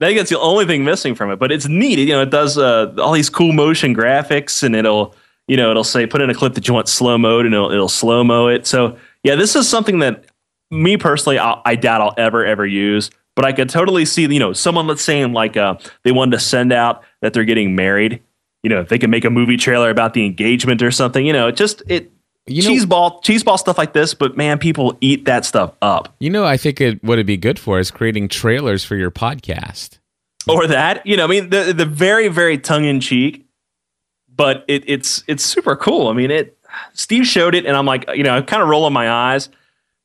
[0.00, 1.98] I think that's the only thing missing from it, but it's neat.
[1.98, 5.14] You know, it does uh, all these cool motion graphics, and it'll,
[5.46, 7.70] you know, it'll say put in a clip that you want slow mode, and it'll,
[7.70, 8.66] it'll slow mo it.
[8.66, 10.24] So yeah, this is something that
[10.70, 13.10] me personally, I, I doubt I'll ever ever use.
[13.36, 16.32] But I could totally see, you know, someone let's say in like uh, they wanted
[16.32, 18.20] to send out that they're getting married.
[18.64, 21.24] You know, if they can make a movie trailer about the engagement or something.
[21.24, 22.10] You know, it just it
[22.46, 24.14] You know- cheeseball cheeseball stuff like this.
[24.14, 26.14] But man, people eat that stuff up.
[26.18, 29.10] you know, I think it what it'd be good for is creating trailers for your
[29.12, 29.98] podcast.
[30.48, 33.46] or that you know i mean the the very very tongue in cheek
[34.28, 36.58] but it, it's it's super cool i mean it
[36.92, 39.48] steve showed it and i'm like you know I kind of rolling my eyes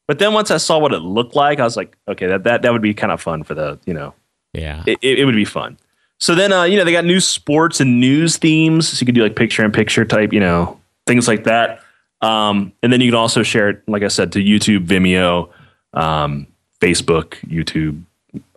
[0.07, 2.61] but then once i saw what it looked like i was like okay that that,
[2.61, 4.13] that would be kind of fun for the you know
[4.53, 4.81] Yeah.
[4.87, 5.77] it, it, it would be fun
[6.19, 9.15] so then uh, you know they got new sports and news themes so you can
[9.15, 11.81] do like picture in picture type you know things like that
[12.21, 15.49] um, and then you can also share it like i said to youtube vimeo
[15.93, 16.45] um,
[16.81, 18.01] facebook youtube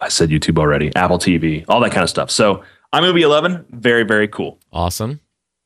[0.00, 4.02] i said youtube already apple tv all that kind of stuff so imovie 11 very
[4.04, 5.20] very cool Awesome.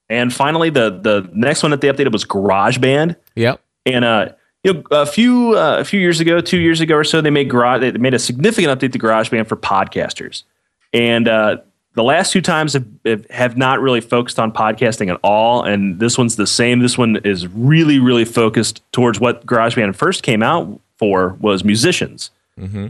[0.08, 3.60] and finally the the next one that they updated was garageband Yep.
[3.86, 4.28] and uh,
[4.64, 7.30] you know, a few uh, a few years ago, two years ago or so, they
[7.30, 7.82] made garage.
[7.82, 10.42] They made a significant update to GarageBand for podcasters.
[10.92, 11.58] And uh,
[11.96, 15.64] the last two times have, have not really focused on podcasting at all.
[15.64, 16.78] And this one's the same.
[16.78, 22.30] This one is really really focused towards what GarageBand first came out for was musicians.
[22.58, 22.88] Mm-hmm.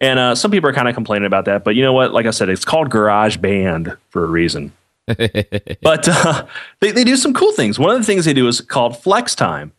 [0.00, 2.12] And uh, some people are kind of complaining about that, but you know what?
[2.12, 4.72] Like I said, it's called GarageBand for a reason
[5.82, 6.46] but uh,
[6.80, 7.78] they, they do some cool things.
[7.78, 9.72] One of the things they do is called flex time.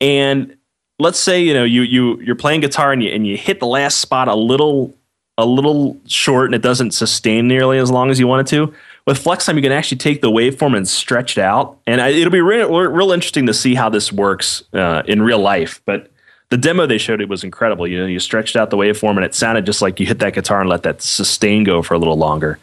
[0.00, 0.56] And
[0.98, 3.66] let's say you know you you you're playing guitar and you and you hit the
[3.66, 4.94] last spot a little
[5.38, 8.74] a little short and it doesn't sustain nearly as long as you want it to.
[9.06, 12.10] With flex time, you can actually take the waveform and stretch it out, and I,
[12.10, 15.82] it'll be real, real interesting to see how this works uh, in real life.
[15.84, 16.12] But
[16.50, 17.86] the demo they showed it was incredible.
[17.86, 20.34] You know, you stretched out the waveform and it sounded just like you hit that
[20.34, 22.58] guitar and let that sustain go for a little longer.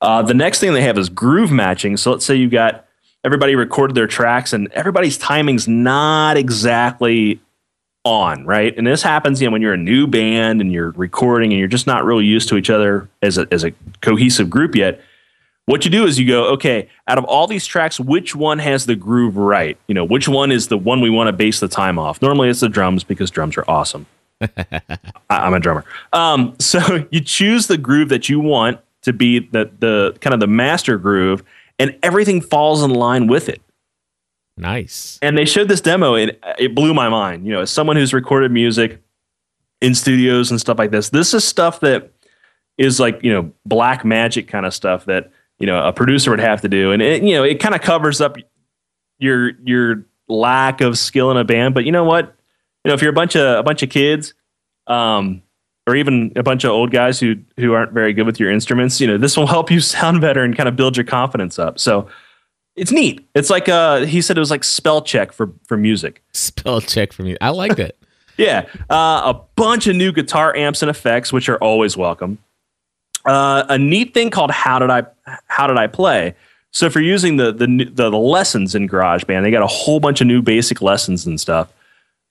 [0.00, 1.98] Uh, the next thing they have is groove matching.
[1.98, 2.86] So let's say you got
[3.24, 7.38] everybody recorded their tracks and everybody's timing's not exactly
[8.06, 8.76] on, right?
[8.78, 11.68] And this happens, you know, when you're a new band and you're recording and you're
[11.68, 15.00] just not really used to each other as a, as a cohesive group yet.
[15.64, 18.86] What you do is you go, okay, out of all these tracks, which one has
[18.86, 19.76] the groove right?
[19.88, 22.22] You know, which one is the one we want to base the time off?
[22.22, 24.06] Normally it's the drums because drums are awesome.
[24.40, 24.80] I-
[25.28, 25.84] I'm a drummer.
[26.12, 30.38] Um, so you choose the groove that you want to be the the kind of
[30.40, 31.42] the master groove,
[31.80, 33.60] and everything falls in line with it.
[34.56, 35.18] Nice.
[35.20, 37.46] And they showed this demo, and it blew my mind.
[37.46, 39.02] You know, as someone who's recorded music
[39.80, 42.12] in studios and stuff like this, this is stuff that
[42.78, 46.40] is like you know black magic kind of stuff that you know a producer would
[46.40, 48.36] have to do, and it, you know it kind of covers up
[49.18, 51.74] your your lack of skill in a band.
[51.74, 52.34] But you know what?
[52.84, 54.32] You know, if you're a bunch of a bunch of kids,
[54.86, 55.42] um,
[55.86, 59.02] or even a bunch of old guys who who aren't very good with your instruments,
[59.02, 61.78] you know, this will help you sound better and kind of build your confidence up.
[61.78, 62.08] So
[62.76, 63.26] it's neat.
[63.34, 66.22] It's like uh, he said it was like spell check for for music.
[66.32, 67.36] Spell check for me.
[67.40, 67.96] I like it.
[68.38, 72.36] Yeah, uh, a bunch of new guitar amps and effects, which are always welcome.
[73.24, 75.04] Uh, a neat thing called how did I
[75.46, 76.34] how did I play?
[76.70, 80.00] So if you're using the the the, the lessons in GarageBand, they got a whole
[80.00, 81.72] bunch of new basic lessons and stuff.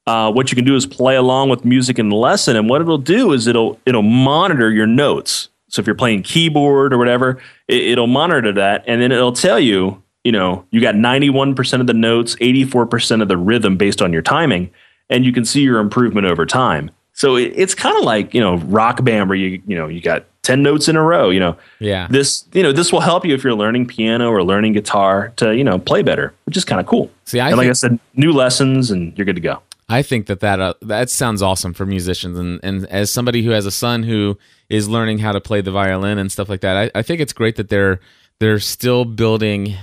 [0.05, 2.81] Uh, what you can do is play along with music in the lesson, and what
[2.81, 5.49] it'll do is it'll it'll monitor your notes.
[5.69, 9.59] So if you're playing keyboard or whatever, it, it'll monitor that, and then it'll tell
[9.59, 14.11] you, you know, you got 91% of the notes, 84% of the rhythm based on
[14.11, 14.71] your timing,
[15.09, 16.89] and you can see your improvement over time.
[17.13, 20.01] So it, it's kind of like you know rock band where you you know you
[20.01, 21.29] got 10 notes in a row.
[21.29, 22.07] You know, Yeah.
[22.09, 25.55] this you know this will help you if you're learning piano or learning guitar to
[25.55, 27.09] you know play better, which is kind of cool.
[27.23, 29.61] See, I and like I said, new lessons and you're good to go.
[29.87, 33.51] I think that that uh, that sounds awesome for musicians, and and as somebody who
[33.51, 34.37] has a son who
[34.69, 37.33] is learning how to play the violin and stuff like that, I, I think it's
[37.33, 37.99] great that they're
[38.39, 39.75] they're still building,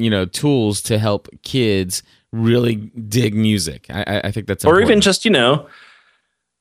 [0.00, 3.86] you know, tools to help kids really dig music.
[3.90, 5.66] I, I- think that's or even just you know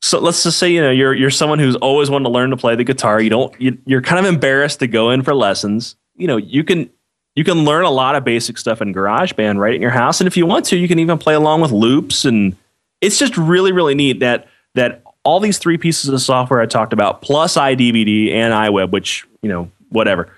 [0.01, 2.57] so let's just say you know you're you're someone who's always wanted to learn to
[2.57, 3.19] play the guitar.
[3.19, 5.95] You don't you, you're kind of embarrassed to go in for lessons.
[6.15, 6.89] You know you can
[7.35, 10.21] you can learn a lot of basic stuff in GarageBand right in your house.
[10.21, 12.25] And if you want to you can even play along with loops.
[12.25, 12.55] And
[13.01, 16.93] it's just really really neat that that all these three pieces of software I talked
[16.93, 20.31] about plus iDVD and iWeb which you know whatever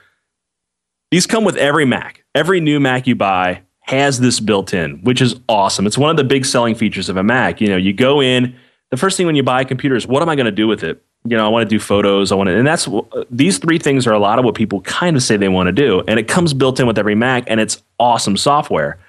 [1.12, 5.22] these come with every Mac every new Mac you buy has this built in, which
[5.22, 5.88] is awesome.
[5.88, 7.60] It's one of the big selling features of a Mac.
[7.60, 8.56] You know, you go in,
[8.92, 10.68] the first thing when you buy a computer is what am I going to do
[10.68, 11.04] with it?
[11.26, 12.32] You know, I want to do photos.
[12.32, 12.88] I want to, and that's
[13.30, 15.74] these three things are a lot of what people kind of say they want to
[15.74, 19.00] do, and it comes built in with every Mac, and it's awesome software.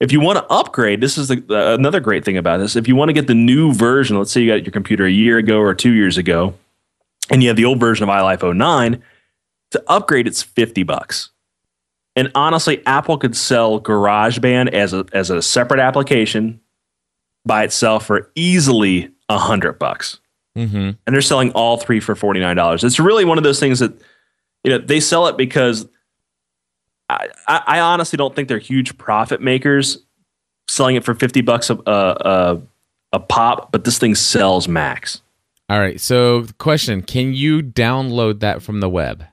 [0.00, 2.76] If you want to upgrade, this is the, uh, another great thing about this.
[2.76, 5.10] If you want to get the new version, let's say you got your computer a
[5.10, 6.54] year ago or two years ago,
[7.28, 9.02] and you have the old version of iLife 09,
[9.72, 11.30] to upgrade it's 50 bucks.
[12.16, 16.60] And honestly, Apple could sell GarageBand as a as a separate application
[17.46, 20.18] by itself for easily a hundred bucks.
[20.56, 20.96] Mhm.
[21.06, 22.82] And they're selling all three for forty nine dollars.
[22.84, 23.92] It's really one of those things that
[24.64, 25.86] you know they sell it because
[27.08, 29.98] I, I, I honestly don't think they're huge profit makers
[30.68, 32.62] selling it for fifty bucks a a, a,
[33.12, 35.22] a pop, but this thing sells max.
[35.68, 36.00] All right.
[36.00, 39.24] So, question: Can you download that from the web?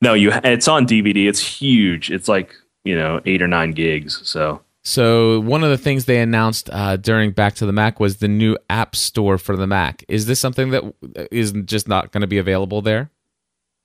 [0.00, 1.28] No, you it's on DVD.
[1.28, 2.10] It's huge.
[2.10, 4.20] It's like you know eight or nine gigs.
[4.28, 8.18] So So one of the things they announced uh, during Back to the Mac was
[8.18, 10.04] the new App Store for the Mac.
[10.08, 13.10] Is this something that is just not going to be available there?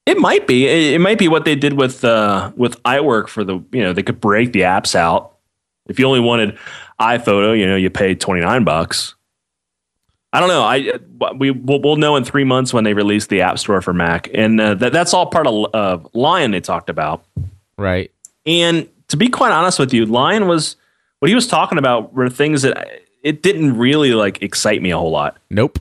[0.06, 0.67] It might be.
[0.93, 4.04] It, might be what they did with uh, with iWork for the you know they
[4.04, 5.38] could break the apps out.
[5.88, 6.58] If you only wanted
[6.99, 9.15] iPhoto, you know you pay twenty nine bucks.
[10.36, 10.63] I don't know.
[10.63, 13.93] I we we'll, we'll know in three months when they release the App Store for
[13.93, 17.24] Mac, and uh, that that's all part of uh, Lion they talked about.
[17.78, 18.12] Right.
[18.45, 20.76] And to be quite honest with you, Lion was
[21.19, 24.98] what he was talking about were things that it didn't really like excite me a
[24.98, 25.38] whole lot.
[25.50, 25.80] Nope.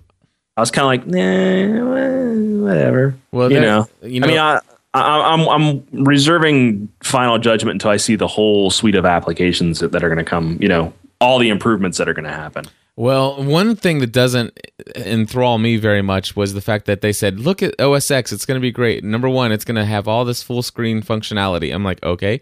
[0.57, 3.17] I was kind of like, nah, whatever.
[3.33, 4.61] Well, you know, you know- I mean, I,
[4.95, 9.90] I, I'm I'm reserving final judgment until I see the whole suite of applications that,
[9.90, 10.59] that are going to come.
[10.61, 12.67] You know, all the improvements that are going to happen.
[12.96, 14.59] Well, one thing that doesn't
[14.94, 18.46] enthrall me very much was the fact that they said, "Look at OS X; it's
[18.46, 21.74] going to be great." Number one, it's going to have all this full screen functionality.
[21.74, 22.40] I'm like, okay,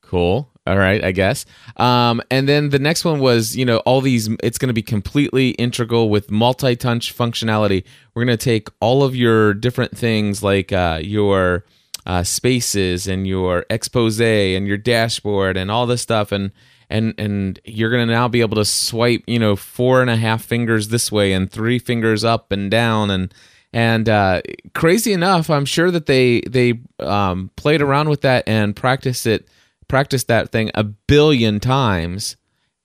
[0.00, 1.44] cool, all right, I guess.
[1.76, 4.30] Um, and then the next one was, you know, all these.
[4.42, 7.84] It's going to be completely integral with multi-touch functionality.
[8.14, 11.66] We're going to take all of your different things, like uh, your
[12.06, 16.52] uh, spaces and your expose and your dashboard and all this stuff and
[16.90, 20.44] and and you're gonna now be able to swipe you know four and a half
[20.44, 23.34] fingers this way and three fingers up and down and
[23.72, 24.40] and uh,
[24.74, 29.48] crazy enough i'm sure that they they um, played around with that and practiced it
[29.88, 32.36] practiced that thing a billion times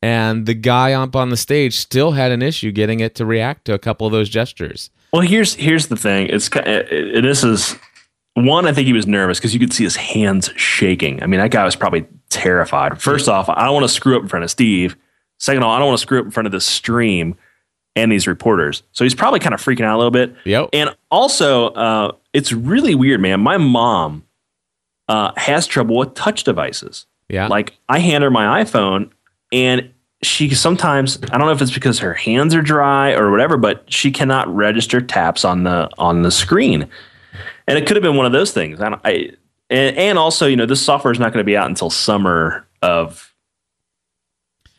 [0.03, 3.65] and the guy up on the stage still had an issue getting it to react
[3.65, 6.27] to a couple of those gestures Well, here's here's the thing.
[6.27, 7.75] It's uh, this is
[8.35, 8.65] one.
[8.65, 11.21] I think he was nervous because you could see his hands shaking.
[11.21, 13.01] I mean, that guy was probably terrified.
[13.01, 14.95] First off, I don't want to screw up in front of Steve.
[15.39, 17.35] Second of all, I don't want to screw up in front of the stream
[17.95, 18.83] and these reporters.
[18.91, 20.35] So he's probably kind of freaking out a little bit.
[20.45, 20.69] Yep.
[20.73, 23.41] And also, uh, it's really weird, man.
[23.41, 24.23] My mom
[25.07, 27.05] uh, has trouble with touch devices.
[27.29, 29.11] yeah Like I hand her my iPhone
[29.51, 29.91] and
[30.23, 33.91] she sometimes I don't know if it's because her hands are dry or whatever, but
[33.91, 36.87] she cannot register taps on the on the screen.
[37.67, 38.81] And it could have been one of those things.
[38.81, 39.31] I, don't, I
[39.71, 42.67] and, and also, you know, this software is not going to be out until summer
[42.81, 43.33] of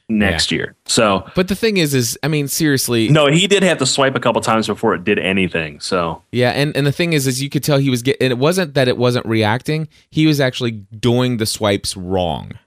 [0.09, 0.77] next year.
[0.85, 4.15] So but the thing is is i mean seriously no, he did have to swipe
[4.15, 5.81] a couple times before it did anything.
[5.81, 8.31] So Yeah, and, and the thing is, is you could tell he was getting.
[8.31, 12.59] It wasn't that it wasn't reacting; he was actually doing the swipes wrong.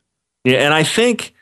[0.43, 1.33] Yeah, and I think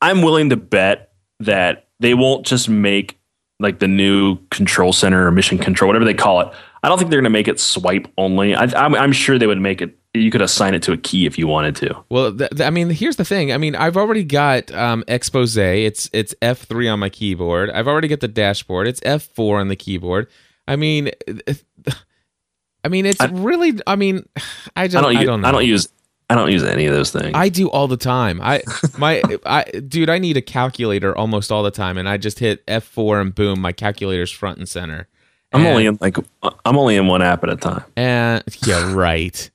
[0.00, 3.18] I'm willing to bet that they won't just make
[3.58, 6.48] like the new control center or mission control, whatever they call it.
[6.86, 8.54] I don't think they're going to make it swipe only.
[8.54, 9.98] I, I'm, I'm sure they would make it.
[10.14, 11.96] You could assign it to a key if you wanted to.
[12.10, 13.52] Well, th- th- I mean, here's the thing.
[13.52, 15.56] I mean, I've already got um, expose.
[15.56, 17.70] It's it's F3 on my keyboard.
[17.70, 18.86] I've already got the dashboard.
[18.86, 20.28] It's F4 on the keyboard.
[20.68, 21.10] I mean,
[22.84, 23.80] I mean, it's I- really.
[23.84, 24.28] I mean,
[24.76, 25.02] I I don't.
[25.02, 25.16] don't.
[25.16, 25.48] I use, don't know.
[25.48, 25.88] I don't use.
[26.30, 27.32] I don't use any of those things.
[27.34, 28.40] I do all the time.
[28.40, 28.62] I
[28.98, 32.64] my I dude, I need a calculator almost all the time, and I just hit
[32.66, 35.08] F4 and boom, my calculator's front and center.
[35.52, 36.16] I'm And- only in like
[36.64, 37.84] I'm only in one app at a time.
[37.96, 39.50] And yeah, right.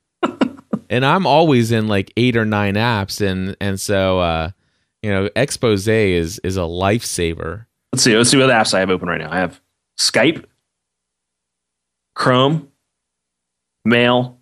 [0.90, 4.50] and I'm always in like eight or nine apps, and and so uh,
[5.02, 7.66] You know, expose is is a lifesaver.
[7.92, 8.16] Let's see.
[8.16, 9.30] Let's see what apps I have open right now.
[9.30, 9.60] I have
[9.98, 10.44] Skype,
[12.14, 12.68] Chrome,
[13.84, 14.38] Mail,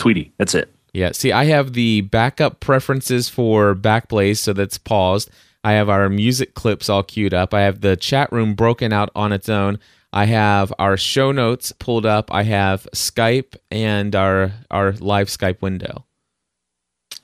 [0.00, 0.30] Tweetie.
[0.38, 0.70] That's it.
[0.92, 1.10] Yeah.
[1.12, 5.30] See, I have the backup preferences for Backblaze, so that's paused.
[5.64, 7.52] I have our music clips all queued up.
[7.54, 9.78] I have the chat room broken out on its own.
[10.14, 12.32] I have our show notes pulled up.
[12.32, 16.06] I have Skype and our our live Skype window.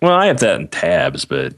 [0.03, 1.55] Well, I have that in tabs, but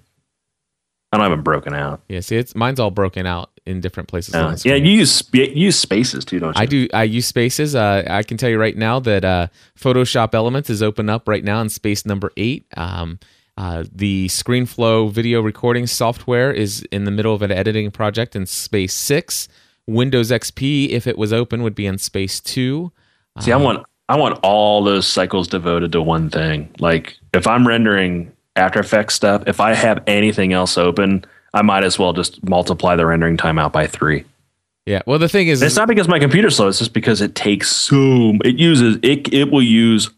[1.10, 2.02] I don't have them broken out.
[2.06, 4.34] Yeah, see, it's mine's all broken out in different places.
[4.34, 6.62] on Uh, yeah, you use you use spaces too, don't you?
[6.62, 6.88] I do.
[6.92, 7.74] I use spaces.
[7.74, 9.46] Uh, I can tell you right now that uh,
[9.78, 12.66] Photoshop Elements is open up right now in space number eight.
[12.76, 13.18] Um,
[13.56, 18.44] uh, the ScreenFlow video recording software is in the middle of an editing project in
[18.44, 19.48] space six.
[19.92, 22.92] Windows XP, if it was open, would be in space two.
[23.40, 26.68] See, I um, want I want all those cycles devoted to one thing.
[26.78, 31.24] Like if I'm rendering After Effects stuff, if I have anything else open,
[31.55, 34.24] I might as well just multiply the rendering time out by three.
[34.87, 35.02] Yeah.
[35.07, 37.35] Well, the thing is, And it's not because my computer's slow; it's just because it
[37.35, 38.35] takes so.
[38.44, 39.33] It uses it.
[39.33, 40.11] It will use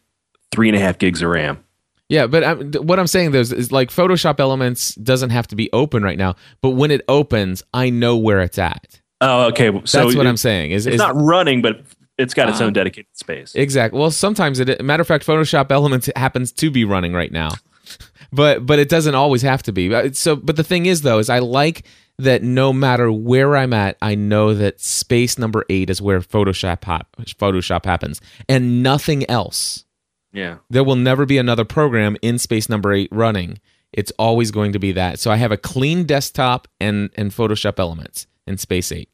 [0.50, 1.62] three and a half gigs of RAM.
[2.08, 5.56] Yeah, but I'm, what I'm saying though is, is like Photoshop Elements doesn't have to
[5.56, 9.00] be open right now, but when it opens, I know where it's at.
[9.26, 9.70] Oh, okay.
[9.84, 10.72] So That's what it- I'm saying.
[10.72, 11.82] Is, It's is not running, but
[12.18, 13.52] it's got its Uh, own dedicated space.
[13.54, 13.98] exactly.
[13.98, 14.82] Well, sometimes it.
[14.84, 17.50] Matter of fact, Photoshop Elements happens to be running right now,
[18.32, 19.92] but but it doesn't always have to be.
[19.94, 21.84] Uh, So, but the thing is though, is I like
[22.18, 26.84] that no matter where I'm at, I know that space number eight is where Photoshop
[26.84, 29.84] hap- Photoshop happens, and nothing else.
[30.32, 30.56] yeah.
[30.70, 33.58] There will never be another program in space number eight running.
[33.92, 35.18] It's always going to be that.
[35.20, 39.08] So I have a clean desktop and and Photoshop Elements in space eight.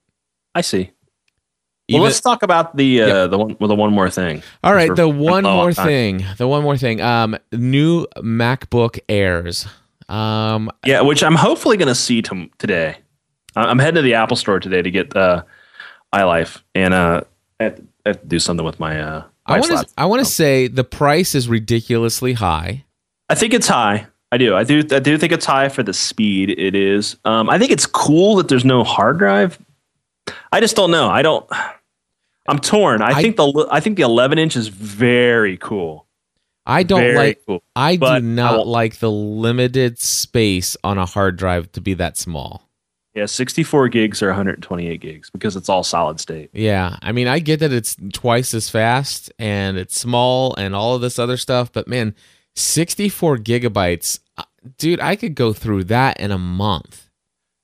[0.61, 0.91] I see.
[1.89, 3.31] Even- well, let's talk about the uh, Yep.
[3.31, 4.43] the one well, the one more thing.
[4.63, 6.23] all right, the one more thing.
[6.37, 7.01] The one more thing.
[7.01, 9.67] Um, new MacBook Airs.
[10.11, 12.97] Um, Yeah, which I'm hopefully going to see tom today.
[13.57, 15.45] I'm heading to the Apple Store today to get uh,
[16.15, 17.23] iLife, and uh,
[17.59, 19.01] I, have to, I have to do something with my.
[19.01, 19.95] Uh, I want to.
[19.97, 22.85] I want to say the price is ridiculously high.
[23.31, 24.07] I think it's high.
[24.31, 24.55] I do.
[24.55, 24.81] I do.
[24.93, 27.17] I do think it's high for the speed it is.
[27.25, 29.59] Um, I think it's cool that there's no hard drive.
[30.53, 31.09] I just don't know.
[31.09, 31.49] I don't.
[32.49, 33.03] I'm torn.
[33.03, 36.07] I, I- think the I think the 11 inch is very cool.
[36.67, 37.43] I don't Very like.
[37.47, 37.63] cool.
[37.75, 41.95] I but do not won't- like the limited space on a hard drive to be
[41.95, 42.69] that small.
[43.15, 46.51] Yeah, 64 gigs or 128 gigs because it's all solid state.
[46.53, 50.95] Yeah, I mean, I get that it's twice as fast and it's small and all
[50.95, 52.15] of this other stuff, but man,
[52.55, 54.45] 64 gigabytes, uh,
[54.79, 57.09] dude, I could go through that in a month.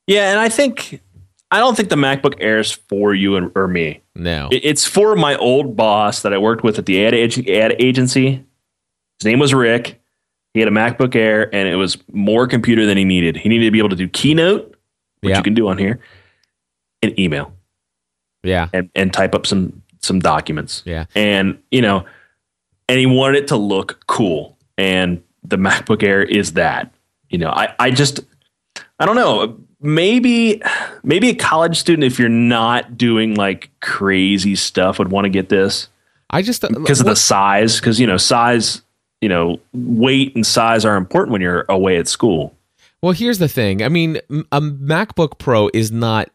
[0.09, 1.01] Yeah, and I think
[1.51, 4.03] I don't think the MacBook Air is for you and, or me.
[4.15, 4.49] No.
[4.51, 7.77] It- It's for my old boss that I worked with at the ad, ag- ad
[7.79, 8.45] agency.
[9.21, 10.01] His name was Rick.
[10.55, 13.37] He had a MacBook Air, and it was more computer than he needed.
[13.37, 14.75] He needed to be able to do Keynote,
[15.21, 15.37] which Yeah.
[15.37, 16.01] you can do on here,
[17.03, 17.53] and email,
[18.43, 18.69] yeah.
[18.73, 20.83] and, and type up some some documents.
[20.87, 21.05] Yeah.
[21.15, 22.07] And you know,
[22.89, 26.91] and he wanted it to look cool, and the MacBook Air is that.
[27.29, 28.21] You know, I I just
[28.99, 29.59] I don't know.
[29.81, 30.63] Maybe
[31.03, 35.49] maybe a college student, if you're not doing like crazy stuff, would want to get
[35.49, 35.89] this
[36.31, 37.81] I just uh, because of the size.
[37.81, 38.83] Because you know, size,
[39.21, 42.55] you know, weight and size are important when you're away at school.
[43.03, 43.83] Well, here's the thing.
[43.83, 44.17] I mean,
[44.51, 46.31] a MacBook Pro is not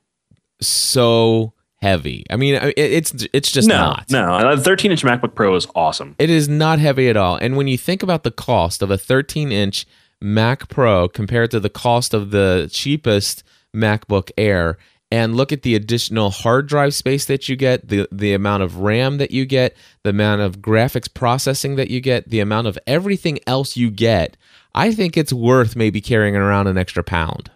[0.62, 2.26] so heavy.
[2.30, 4.10] I mean, it's it's just no, not.
[4.10, 6.16] no, a 13 inch MacBook Pro is awesome.
[6.20, 7.36] It is not heavy at all.
[7.36, 9.86] And when you think about the cost of a 13 inch
[10.22, 13.44] Mac Pro compared to the cost of the cheapest
[13.76, 14.78] MacBook Air,
[15.12, 18.78] and look at the additional hard drive space that you get, the, the amount of
[18.78, 22.80] RAM that you get, the amount of graphics processing that you get, the amount of
[22.88, 24.38] everything else you get,
[24.74, 27.52] I think it's worth maybe carrying around an extra pound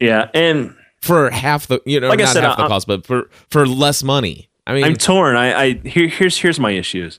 [0.00, 2.86] Yeah, and for half the, you know, Like I not said, half the I- cost,
[2.86, 4.48] but for, for less money.
[4.66, 5.34] I mean, I'm torn.
[5.34, 7.18] I, I here, here's here's my issues.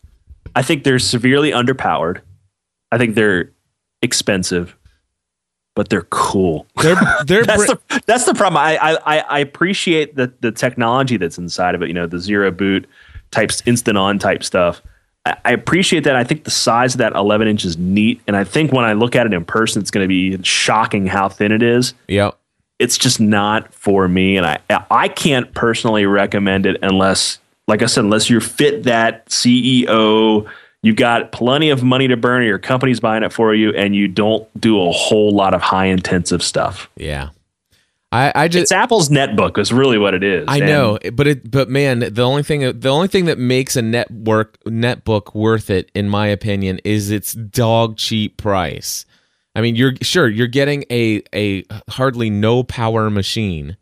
[0.56, 2.22] I think they're severely underpowered.
[2.92, 3.52] I think they're
[4.04, 4.76] expensive,
[5.76, 6.68] but they're cool.
[6.82, 8.58] they're, they're, that's br- the that's the problem.
[8.58, 11.88] I I I- appreciate the the technology that's inside of it.
[11.88, 12.88] You know, the zero boot
[13.32, 14.82] types, instant on type stuff.
[15.26, 16.16] I, I appreciate that.
[16.16, 18.94] I think the size of that 11 inch is neat, and I think when I
[18.94, 21.94] look at it in person, it's going to be shocking how thin it is.
[22.08, 22.38] yep.
[22.80, 24.60] It's just not for me, and I
[24.92, 30.50] I can't personally recommend it unless, like I said, unless you're fit that CEO.
[30.84, 33.96] You got plenty of money to burn, or your company's buying it for you, and
[33.96, 36.90] you don't do a whole lot of high intensive stuff.
[36.96, 37.30] Yeah.
[38.12, 40.46] I, I just, It's Apple's netbook is really what it is.
[40.48, 43.76] I And know, but it but man, the only thing the only thing that makes
[43.76, 49.08] a network netbook worth it, in my opinion, is its dog cheap price.
[49.56, 53.78] I mean, you're sure you're getting a a hardly no power machine.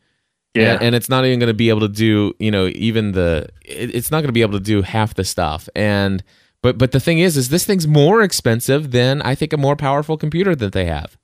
[0.54, 0.74] Yeah.
[0.74, 3.49] And, and it's not even going to be able to do, you know, even the
[3.66, 5.68] it, it's not going to be able to do half the stuff.
[5.76, 6.24] And
[6.62, 9.76] but but the thing is is this thing's more expensive than I think a more
[9.76, 11.18] powerful computer that they have.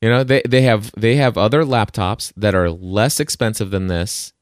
[0.00, 4.32] You know, they they have they have other laptops that are less expensive than this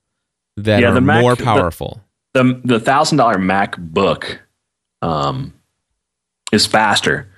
[0.57, 2.03] that Yeah, are the Mac- more powerful.
[2.35, 4.39] the the thousand dollar MacBook
[5.03, 5.53] um,
[6.53, 7.29] is faster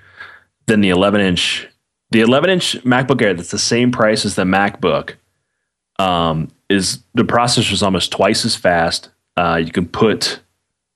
[0.67, 1.67] than the 11 inch.
[2.11, 5.15] The 11 inch MacBook Air that's the same price as the MacBook
[5.99, 9.09] um, is the processor is almost twice as fast.
[9.37, 10.39] Uh, you can put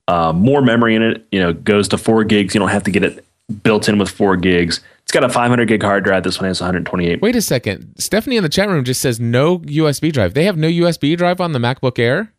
[0.09, 1.27] uh, more memory in it.
[1.31, 2.53] You know, goes to four gigs.
[2.53, 3.23] You don't have to get it
[3.63, 4.79] built in with four gigs.
[5.03, 6.23] It's got a 500 gig hard drive.
[6.23, 7.21] This one has 128.
[7.21, 7.95] Wait a second.
[7.97, 10.33] Stephanie in the chat room just says no USB drive.
[10.35, 12.31] They have no USB drive on the MacBook Air?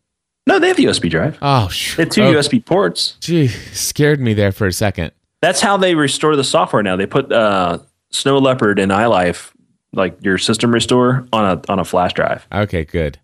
[0.47, 1.37] No, they have the USB drive.
[1.41, 3.17] Oh, sh- They have two oh, USB ports.
[3.19, 5.11] Gee, scared me there for a second.
[5.41, 6.95] That's how they restore the software now.
[6.95, 9.51] They put uh, Snow Leopard and iLife,
[9.93, 12.47] like your system restore, on a on a flash drive.
[12.51, 13.19] Okay, good.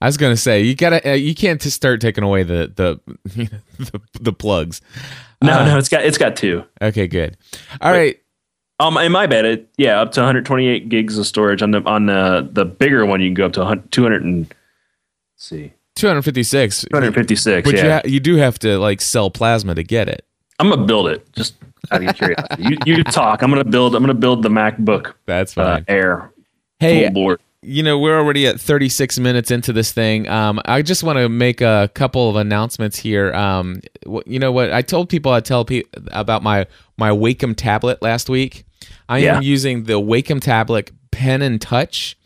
[0.00, 3.00] I was gonna say you gotta uh, you can't just start taking away the the
[3.78, 4.80] the, the plugs.
[5.42, 6.64] No, Uh, no, it's got it's got two.
[6.80, 7.36] Okay, good.
[7.80, 8.20] All right.
[8.78, 12.06] Um, in my bad, it yeah, up to 128 gigs of storage on the on
[12.06, 13.20] the the bigger one.
[13.20, 14.54] You can go up to 100 200 and let's
[15.36, 16.86] see 256.
[16.90, 17.64] 256.
[17.68, 20.24] But yeah, you, ha- you do have to like sell plasma to get it.
[20.58, 21.30] I'm gonna build it.
[21.32, 21.54] Just
[21.90, 23.42] out of curiosity, you, you talk.
[23.42, 23.94] I'm gonna build.
[23.94, 25.84] I'm gonna build the MacBook That's uh, fine.
[25.88, 26.32] Air
[26.78, 27.40] hey, board.
[27.62, 30.28] You know we're already at 36 minutes into this thing.
[30.28, 33.32] Um, i just want to make a couple of announcements here.
[33.34, 33.80] Um,
[34.26, 34.72] you know what?
[34.72, 38.64] I told people i'd tell people about my my wacom tablet last week.
[39.08, 39.36] I Yeah.
[39.36, 42.16] am using the wacom tablet pen and touch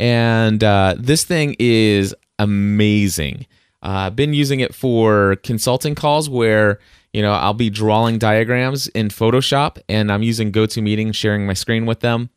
[0.00, 3.46] and uh, this thing is amazing.
[3.82, 6.78] Uh, i've been using it for consulting calls where
[7.14, 11.86] you know i'll be drawing diagrams in photoshop and i'm using gotomeeting sharing my screen
[11.86, 12.28] with them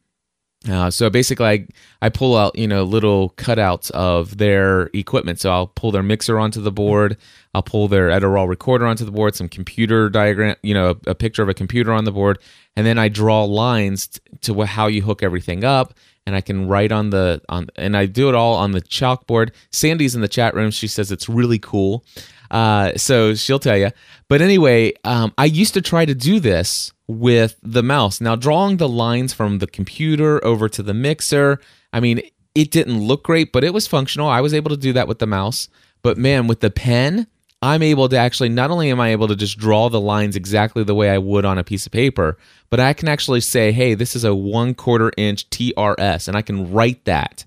[0.70, 1.68] uh, so basically, I,
[2.02, 5.40] I pull out you know little cutouts of their equipment.
[5.40, 7.18] So I'll pull their mixer onto the board.
[7.54, 9.36] I'll pull their Edirol recorder onto the board.
[9.36, 12.40] Some computer diagram, you know, a, a picture of a computer on the board,
[12.76, 15.94] and then I draw lines t- to wh- how you hook everything up.
[16.26, 19.52] And I can write on the on, and I do it all on the chalkboard.
[19.72, 20.72] Sandy's in the chat room.
[20.72, 22.06] She says it's really cool.
[22.54, 23.90] Uh, so she'll tell you.
[24.30, 28.22] But anyway, um, I used to try to do this with the mouse.
[28.22, 31.60] Now, drawing the lines from the computer over to the mixer,
[31.92, 32.22] I mean,
[32.54, 34.30] it didn't look great, but it was functional.
[34.30, 35.68] I was able to do that with the mouse.
[36.04, 37.26] But man, with the pen,
[37.64, 40.84] I'm able to actually, not only am I able to just draw the lines exactly
[40.84, 42.38] the way I would on a piece of paper,
[42.70, 46.44] but I can actually say, hey, this is a one quarter inch TRS, and I
[46.44, 47.46] can write that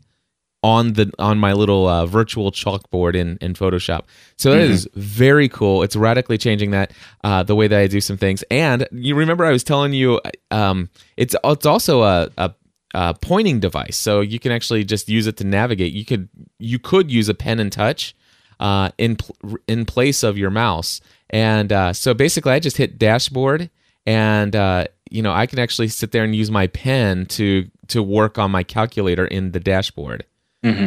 [0.67, 4.03] on the on my little uh, virtual chalkboard in in Photoshop.
[4.37, 5.85] So it is very cool.
[5.85, 6.93] It's radically changing that
[7.23, 8.43] uh, the way that I do some things.
[8.51, 12.53] And you remember I was telling you, um, it's it's also a, a
[12.95, 15.93] a pointing device, so you can actually just use it to navigate.
[15.93, 18.17] You could you could use a pen and touch
[18.59, 21.01] uh, in pl- in place of your mouse.
[21.31, 23.71] And uh, so basically, I just hit dashboard,
[24.05, 28.03] and uh, you know I can actually sit there and use my pen to to
[28.03, 30.25] work on my calculator in the dashboard.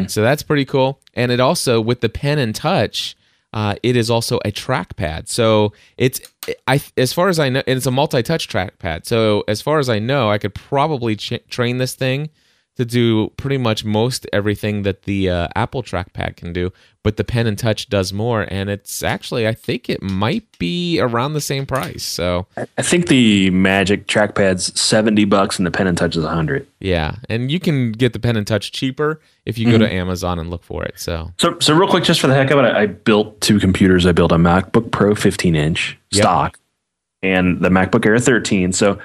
[0.07, 0.99] So that's pretty cool.
[1.13, 3.15] And it also with the pen and touch,
[3.53, 5.28] uh, it is also a trackpad.
[5.30, 6.20] So it's
[6.67, 9.05] I as far as I know, it's a multi-touch trackpad.
[9.05, 12.30] So as far as I know, I could probably ch- train this thing
[12.76, 16.72] to do pretty much most everything that the uh, Apple trackpad can do,
[17.03, 18.47] but the pen and touch does more.
[18.49, 22.03] And it's actually, I think it might be around the same price.
[22.03, 26.67] So I think the Magic trackpad's 70 bucks and the pen and touch is 100.
[26.80, 29.20] yeah, and you can get the pen and touch cheaper
[29.50, 31.00] if you go to Amazon and look for it.
[31.00, 33.60] So So, so real quick, just for the heck of it, I, I built two
[33.60, 34.06] computers.
[34.06, 36.24] I built a MacBook Pro 15 inch Yep.
[36.24, 36.60] stock
[37.22, 38.72] and the MacBook Air 13.
[38.72, 39.00] So,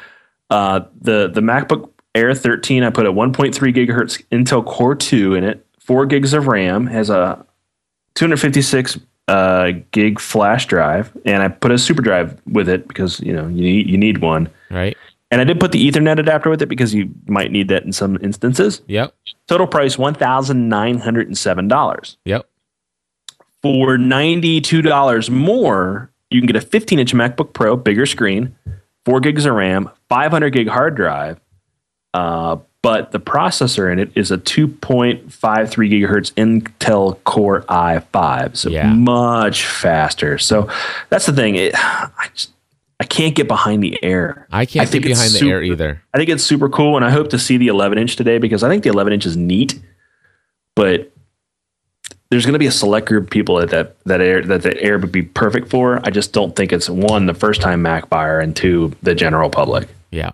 [0.51, 5.43] uh, the the MacBook Air 13, I put a 1.3 gigahertz Intel Core 2 in
[5.43, 7.45] it, four gigs of RAM, has a
[8.15, 13.33] 256 uh, gig flash drive, and I put a super drive with it because you
[13.33, 14.49] know you need you need one.
[14.71, 14.97] right,
[15.35, 17.91] And I did put the Ethernet adapter with it because you might need that in
[17.93, 18.83] some instances.
[18.87, 19.17] yep,
[19.49, 22.17] Total price one thousand nine hundred and seven dollars.
[22.25, 22.49] yep.
[23.61, 28.55] For $92 more, you can get a 15 inch MacBook Pro, bigger screen,
[29.05, 31.41] four gigs of RAM, 500 gig hard drive.
[32.13, 38.93] Uh, but the processor in it is a 2.53 gigahertz Intel Core i5, so Yeah.
[38.93, 40.37] much faster.
[40.39, 40.69] So
[41.09, 41.57] that's the thing.
[41.57, 42.53] It, I, just,
[43.01, 44.47] I can't get behind the Air.
[44.53, 46.03] I can't I think get behind the super- air either.
[46.13, 48.63] I think it's super cool, and I hope to see the 11 inch today because
[48.63, 49.81] I think the 11 inch is neat.
[50.77, 51.11] But
[52.31, 54.81] there's going to be a select group of people that that that air that the
[54.83, 56.01] air would be perfect for.
[56.05, 59.51] I just don't think it's one the first time Mac buyer and two the general
[59.51, 59.89] public.
[60.11, 60.31] Yeah.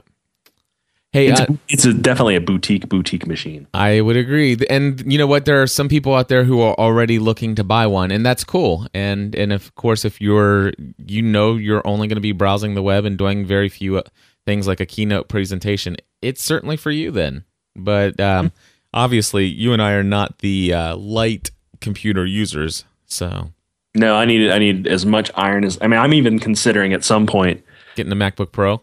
[1.12, 3.66] Hey, It's, uh, a, it's a, definitely a boutique boutique machine.
[3.74, 4.56] I would agree.
[4.70, 5.44] And you know what?
[5.44, 8.44] There are some people out there who are already looking to buy one, and that's
[8.44, 8.86] cool.
[8.94, 10.72] And and of course, if you're
[11.04, 14.02] you know you're only going to be browsing the web and doing very few uh,
[14.46, 17.44] things like a keynote presentation, it's certainly for you then.
[17.74, 18.52] But um,
[18.94, 21.50] obviously, you and I are not the uh, light
[21.80, 23.50] computer users, so
[23.96, 25.98] No, I need I need as much iron as I mean.
[25.98, 27.64] I'm even considering at some point
[27.96, 28.80] getting a MacBook Pro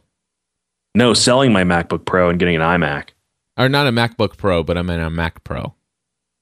[0.97, 3.09] no selling my MacBook Pro and getting an iMac.
[3.57, 5.73] or not a MacBook Pro, but I mean a Mac Pro.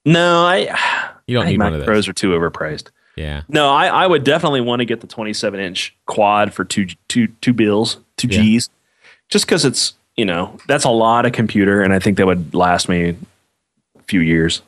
[0.05, 0.59] No, I
[1.27, 1.85] You don't I need Mac one of those.
[1.85, 2.89] Pros are too overpriced.
[3.15, 3.43] Yeah.
[3.47, 7.27] No, I, I would definitely want to get the 27 inch quad for two two
[7.41, 8.41] two bills, two Yeah.
[8.41, 8.69] G's,
[9.29, 12.53] just because it's you know that's a lot of computer, and I think that would
[12.53, 14.61] last me a few years.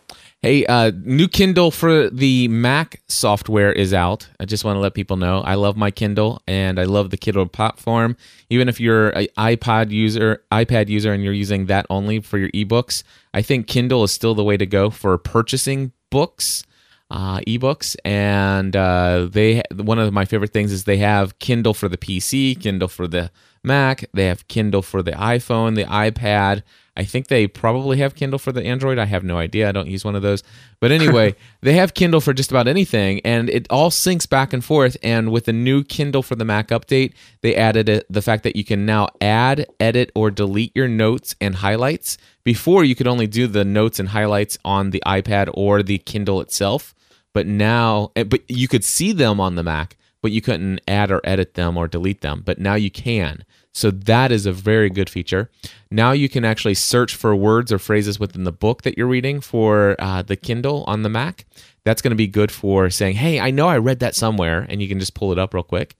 [0.47, 4.29] Hey, uh, new Kindle for the Mac software is out.
[4.39, 7.17] I just want to let people know I love my Kindle and I love the
[7.17, 8.15] Kindle platform.
[8.49, 12.47] Even if you're an iPod user, iPad user, and you're using that only for your
[12.51, 16.63] ebooks, I think Kindle is still the way to go for purchasing books,
[17.11, 17.97] uh, ebooks.
[18.05, 22.57] And uh, they one of my favorite things is they have Kindle for the PC,
[22.57, 23.31] Kindle for the
[23.65, 24.05] Mac.
[24.13, 26.63] They have Kindle for the iPhone, the iPad.
[26.97, 28.97] I think they probably have Kindle for the Android.
[28.97, 29.69] I have no idea.
[29.69, 30.43] I don't use one of those.
[30.79, 34.65] But anyway, they have Kindle for just about anything, and it all syncs back and
[34.65, 34.97] forth.
[35.03, 38.55] And with the new Kindle for the Mac update, they added it, the fact that
[38.55, 42.17] you can now add, edit, or delete your notes and highlights.
[42.43, 46.41] Before, you could only do the notes and highlights on the iPad or the Kindle
[46.41, 46.95] itself.
[47.31, 51.11] But now, eh, but you could see them on the Mac, but you couldn't add
[51.11, 52.41] or edit them or delete them.
[52.43, 53.45] But now you can.
[53.77, 55.51] So that is a very good feature.
[55.91, 59.39] Now you can actually search for words or phrases within the book that you're reading
[59.39, 61.45] for uh, the Kindle on the Mac.
[61.83, 64.81] That's going to be good for saying, hey, I know I read that somewhere, and
[64.81, 65.95] you can just pull it up real quick.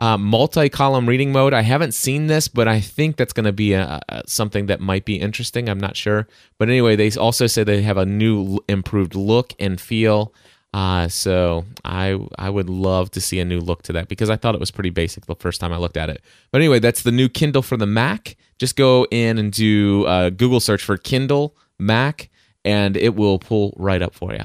[0.00, 1.54] Uh, multi-column reading mode.
[1.54, 4.80] I haven't seen this, but I think that's going to be a, a- something that
[4.80, 5.68] might be interesting.
[5.68, 6.26] I'm not sure,
[6.58, 10.34] but anyway, they also say they have a new, improved look and feel.
[10.74, 14.36] Uh, so I I would love to see a new look to that because I
[14.36, 16.22] thought it was pretty basic the first time I looked at it.
[16.50, 18.36] But anyway, that's the new Kindle for the Mac.
[18.58, 22.30] Just go in and do a Google search for Kindle Mac,
[22.64, 24.44] and it will pull right up for you.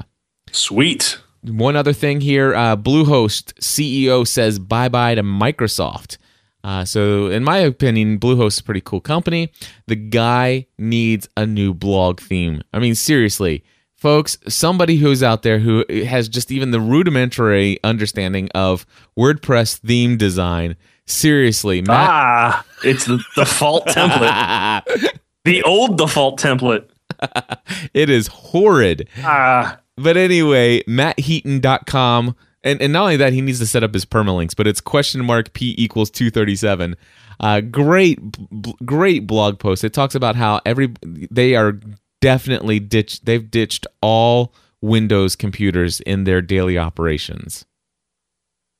[0.52, 1.18] Sweet.
[1.42, 6.18] One other thing here uh, Bluehost CEO says bye bye to Microsoft.
[6.64, 9.50] Uh, so, in my opinion, Bluehost is a pretty cool company.
[9.86, 12.62] The guy needs a new blog theme.
[12.74, 13.64] I mean, seriously,
[13.98, 18.86] folks, somebody who's out there who has just even the rudimentary understanding of
[19.18, 20.76] WordPress theme design.
[21.06, 22.08] Seriously, Matt.
[22.10, 25.08] Ah, it's the default template,
[25.44, 26.88] the old default template.
[27.94, 29.08] it is horrid.
[29.18, 32.36] Ah, But anyway, mattheaton.com.
[32.64, 35.24] And, and not only that, he needs to set up his permalinks, but it's question
[35.24, 36.96] mark P equals 237.
[37.40, 38.18] Uh, great,
[38.62, 39.84] b- great blog post.
[39.84, 41.80] It talks about how every they are
[42.20, 43.24] definitely ditched.
[43.24, 47.64] They've ditched all Windows computers in their daily operations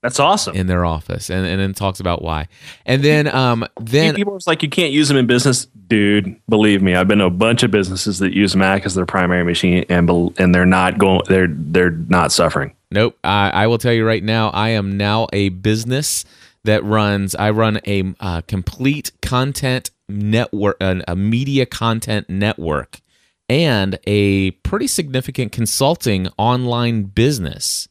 [0.03, 0.55] that's awesome.
[0.55, 2.49] in their office, and and then talks about why.
[2.86, 6.41] And then um then people are like, you can't use them in business, dude.
[6.49, 9.45] Believe me, I've been to a bunch of businesses that use Mac as their primary
[9.45, 10.09] machine, and
[10.39, 12.74] and they're not going, they're they're not suffering.
[12.91, 13.18] Nope.
[13.24, 16.24] I, I will tell you right now, I am now a business
[16.64, 23.01] that runs, I run a uh, complete content network, a, a media content network,
[23.49, 27.88] and a pretty significant consulting online business.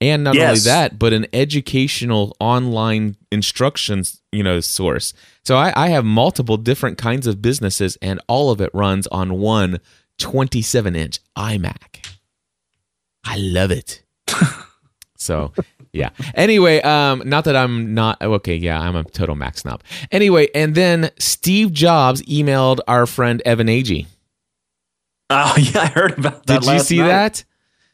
[0.00, 5.14] And not only that, but an educational online instructions, you know, source.
[5.44, 9.38] So I, I have multiple different kinds of businesses, and all of it runs on
[9.38, 9.80] one
[10.18, 12.06] 27 inch iMac.
[13.24, 14.02] I love it.
[15.16, 15.52] so
[15.92, 16.10] yeah.
[16.34, 18.54] Anyway, um, not that I'm not okay.
[18.54, 19.82] Yeah, I'm a total Mac snob.
[20.12, 24.06] Anyway, and then Steve Jobs emailed our friend Evan Agee.
[25.30, 26.62] Oh yeah, I heard about that.
[26.62, 27.08] Did you see night.
[27.08, 27.44] that?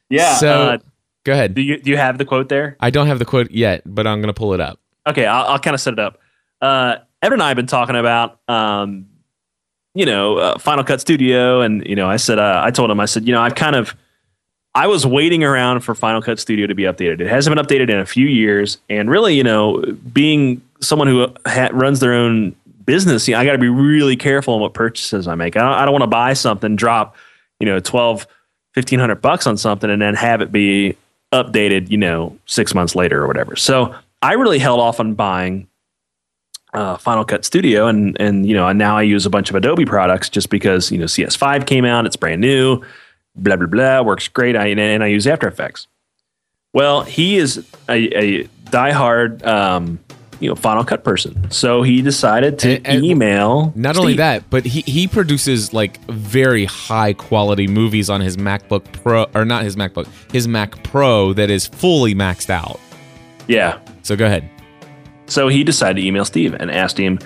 [0.09, 0.37] Yeah.
[0.37, 0.79] So uh,
[1.25, 1.55] go ahead.
[1.55, 2.77] do you do you have the quote there?
[2.81, 4.79] I don't have the quote yet, but I'm gonna pull it up.
[5.07, 6.19] Okay, I'll, I'll kind of set it up.
[6.61, 9.07] Uh, Evan and I have been talking about, um,
[9.95, 13.01] you know, uh, Final Cut Studio, and you know, I said, uh, I told him,
[13.01, 13.97] I said, you know, I've kind of,
[14.75, 17.21] I was waiting around for Final Cut Studio to be updated.
[17.21, 21.29] It hasn't been updated in a few years, and really, you know, being someone who
[21.47, 22.55] ha- runs their own
[22.85, 25.57] business, you know, I got to be really careful on what purchases I make.
[25.57, 27.17] I don't, I don't want to buy something, drop,
[27.61, 28.27] you know, 12,
[28.75, 30.97] 1500 bucks on something, and then have it be
[31.33, 33.57] updated, you know, six months later or whatever.
[33.57, 35.67] So I really held off on buying
[36.75, 39.85] uh, Final Cut Studio, and and you know, now I use a bunch of Adobe
[39.85, 42.83] products just because you know CS5 came out, it's brand new,
[43.37, 45.87] blah blah blah, works great, I, and I use After Effects.
[46.73, 47.59] Well, he is
[47.89, 49.99] a, a diehard um,
[50.43, 51.51] you know Final Cut person.
[51.51, 53.73] So he decided to And- and email.
[53.77, 58.85] Not only that, but he, he produces like very high quality movies on his MacBook
[58.93, 62.81] Pro, or not his MacBook, his Mac Pro that is fully maxed out.
[63.49, 63.79] yeah.
[64.03, 64.49] So go ahead.
[65.27, 67.19] So he decided to email Steve and asked him,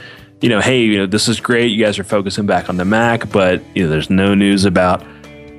[0.43, 1.71] you know, hey, you know, this is great.
[1.73, 5.03] You guys are focusing back on the Mac, but you know, there's no news about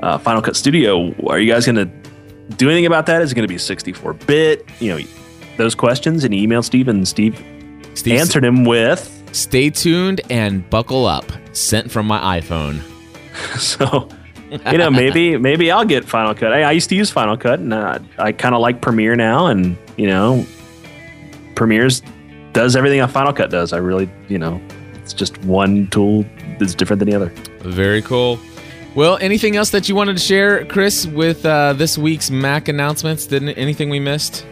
[0.03, 1.13] uh, Final Cut Studio.
[1.27, 1.85] Are you guys going to
[2.55, 3.21] do anything about that?
[3.23, 4.63] Is it going to be 64 bit?
[4.79, 4.99] You know,
[5.57, 6.23] those questions.
[6.23, 7.43] And he emailed Steve, and Steve
[7.93, 11.25] Steve, answered him with, Stay tuned and buckle up.
[11.51, 12.81] Sent from my iPhone.
[13.59, 14.09] so.
[14.71, 16.53] you know, maybe maybe I'll get Final Cut.
[16.53, 19.47] I, I used to use Final Cut, and uh, I kind of like Premiere now.
[19.47, 20.45] And you know,
[21.55, 22.01] Premiere's
[22.53, 23.73] does everything a Final Cut does.
[23.73, 24.61] I really, you know,
[24.95, 26.25] it's just one tool
[26.59, 27.29] that's different than the other.
[27.59, 28.39] Very cool.
[28.95, 33.27] Well, anything else that you wanted to share, Chris, with uh, this week's Mac announcements?
[33.27, 34.43] Didn't anything we missed?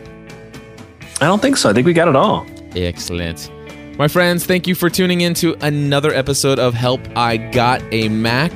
[1.22, 1.70] I don't think so.
[1.70, 2.46] I think we got it all.
[2.76, 3.52] Excellent.
[3.98, 8.10] My friends, thank you for tuning in to another episode of Help I Got a
[8.10, 8.52] Mac.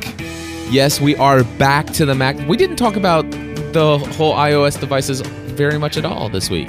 [0.69, 2.35] Yes, we are back to the Mac.
[2.47, 6.67] We didn't talk about the whole iOS devices very much at all this week.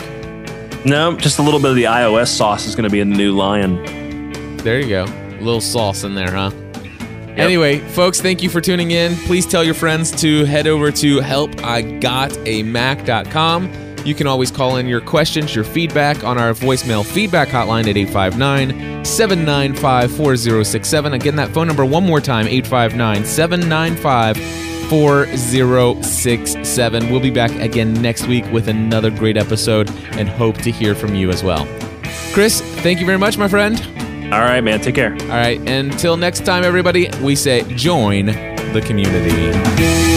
[0.84, 3.16] No, just a little bit of the iOS sauce is going to be in the
[3.16, 4.57] new Lion.
[4.59, 5.05] There you go.
[5.05, 6.53] A little sauce in there, huh?
[7.36, 9.14] Anyway, folks, thank you for tuning in.
[9.26, 13.89] Please tell your friends to head over to helpigotamac.com.
[14.05, 17.96] You can always call in your questions, your feedback on our voicemail feedback hotline at
[17.96, 21.12] 859 795 4067.
[21.12, 24.36] Again, that phone number one more time 859 795
[24.88, 27.11] 4067.
[27.11, 31.14] We'll be back again next week with another great episode and hope to hear from
[31.14, 31.66] you as well.
[32.32, 33.80] Chris, thank you very much, my friend.
[34.32, 34.80] All right, man.
[34.80, 35.12] Take care.
[35.12, 40.10] All right, until next time, everybody, we say join the community.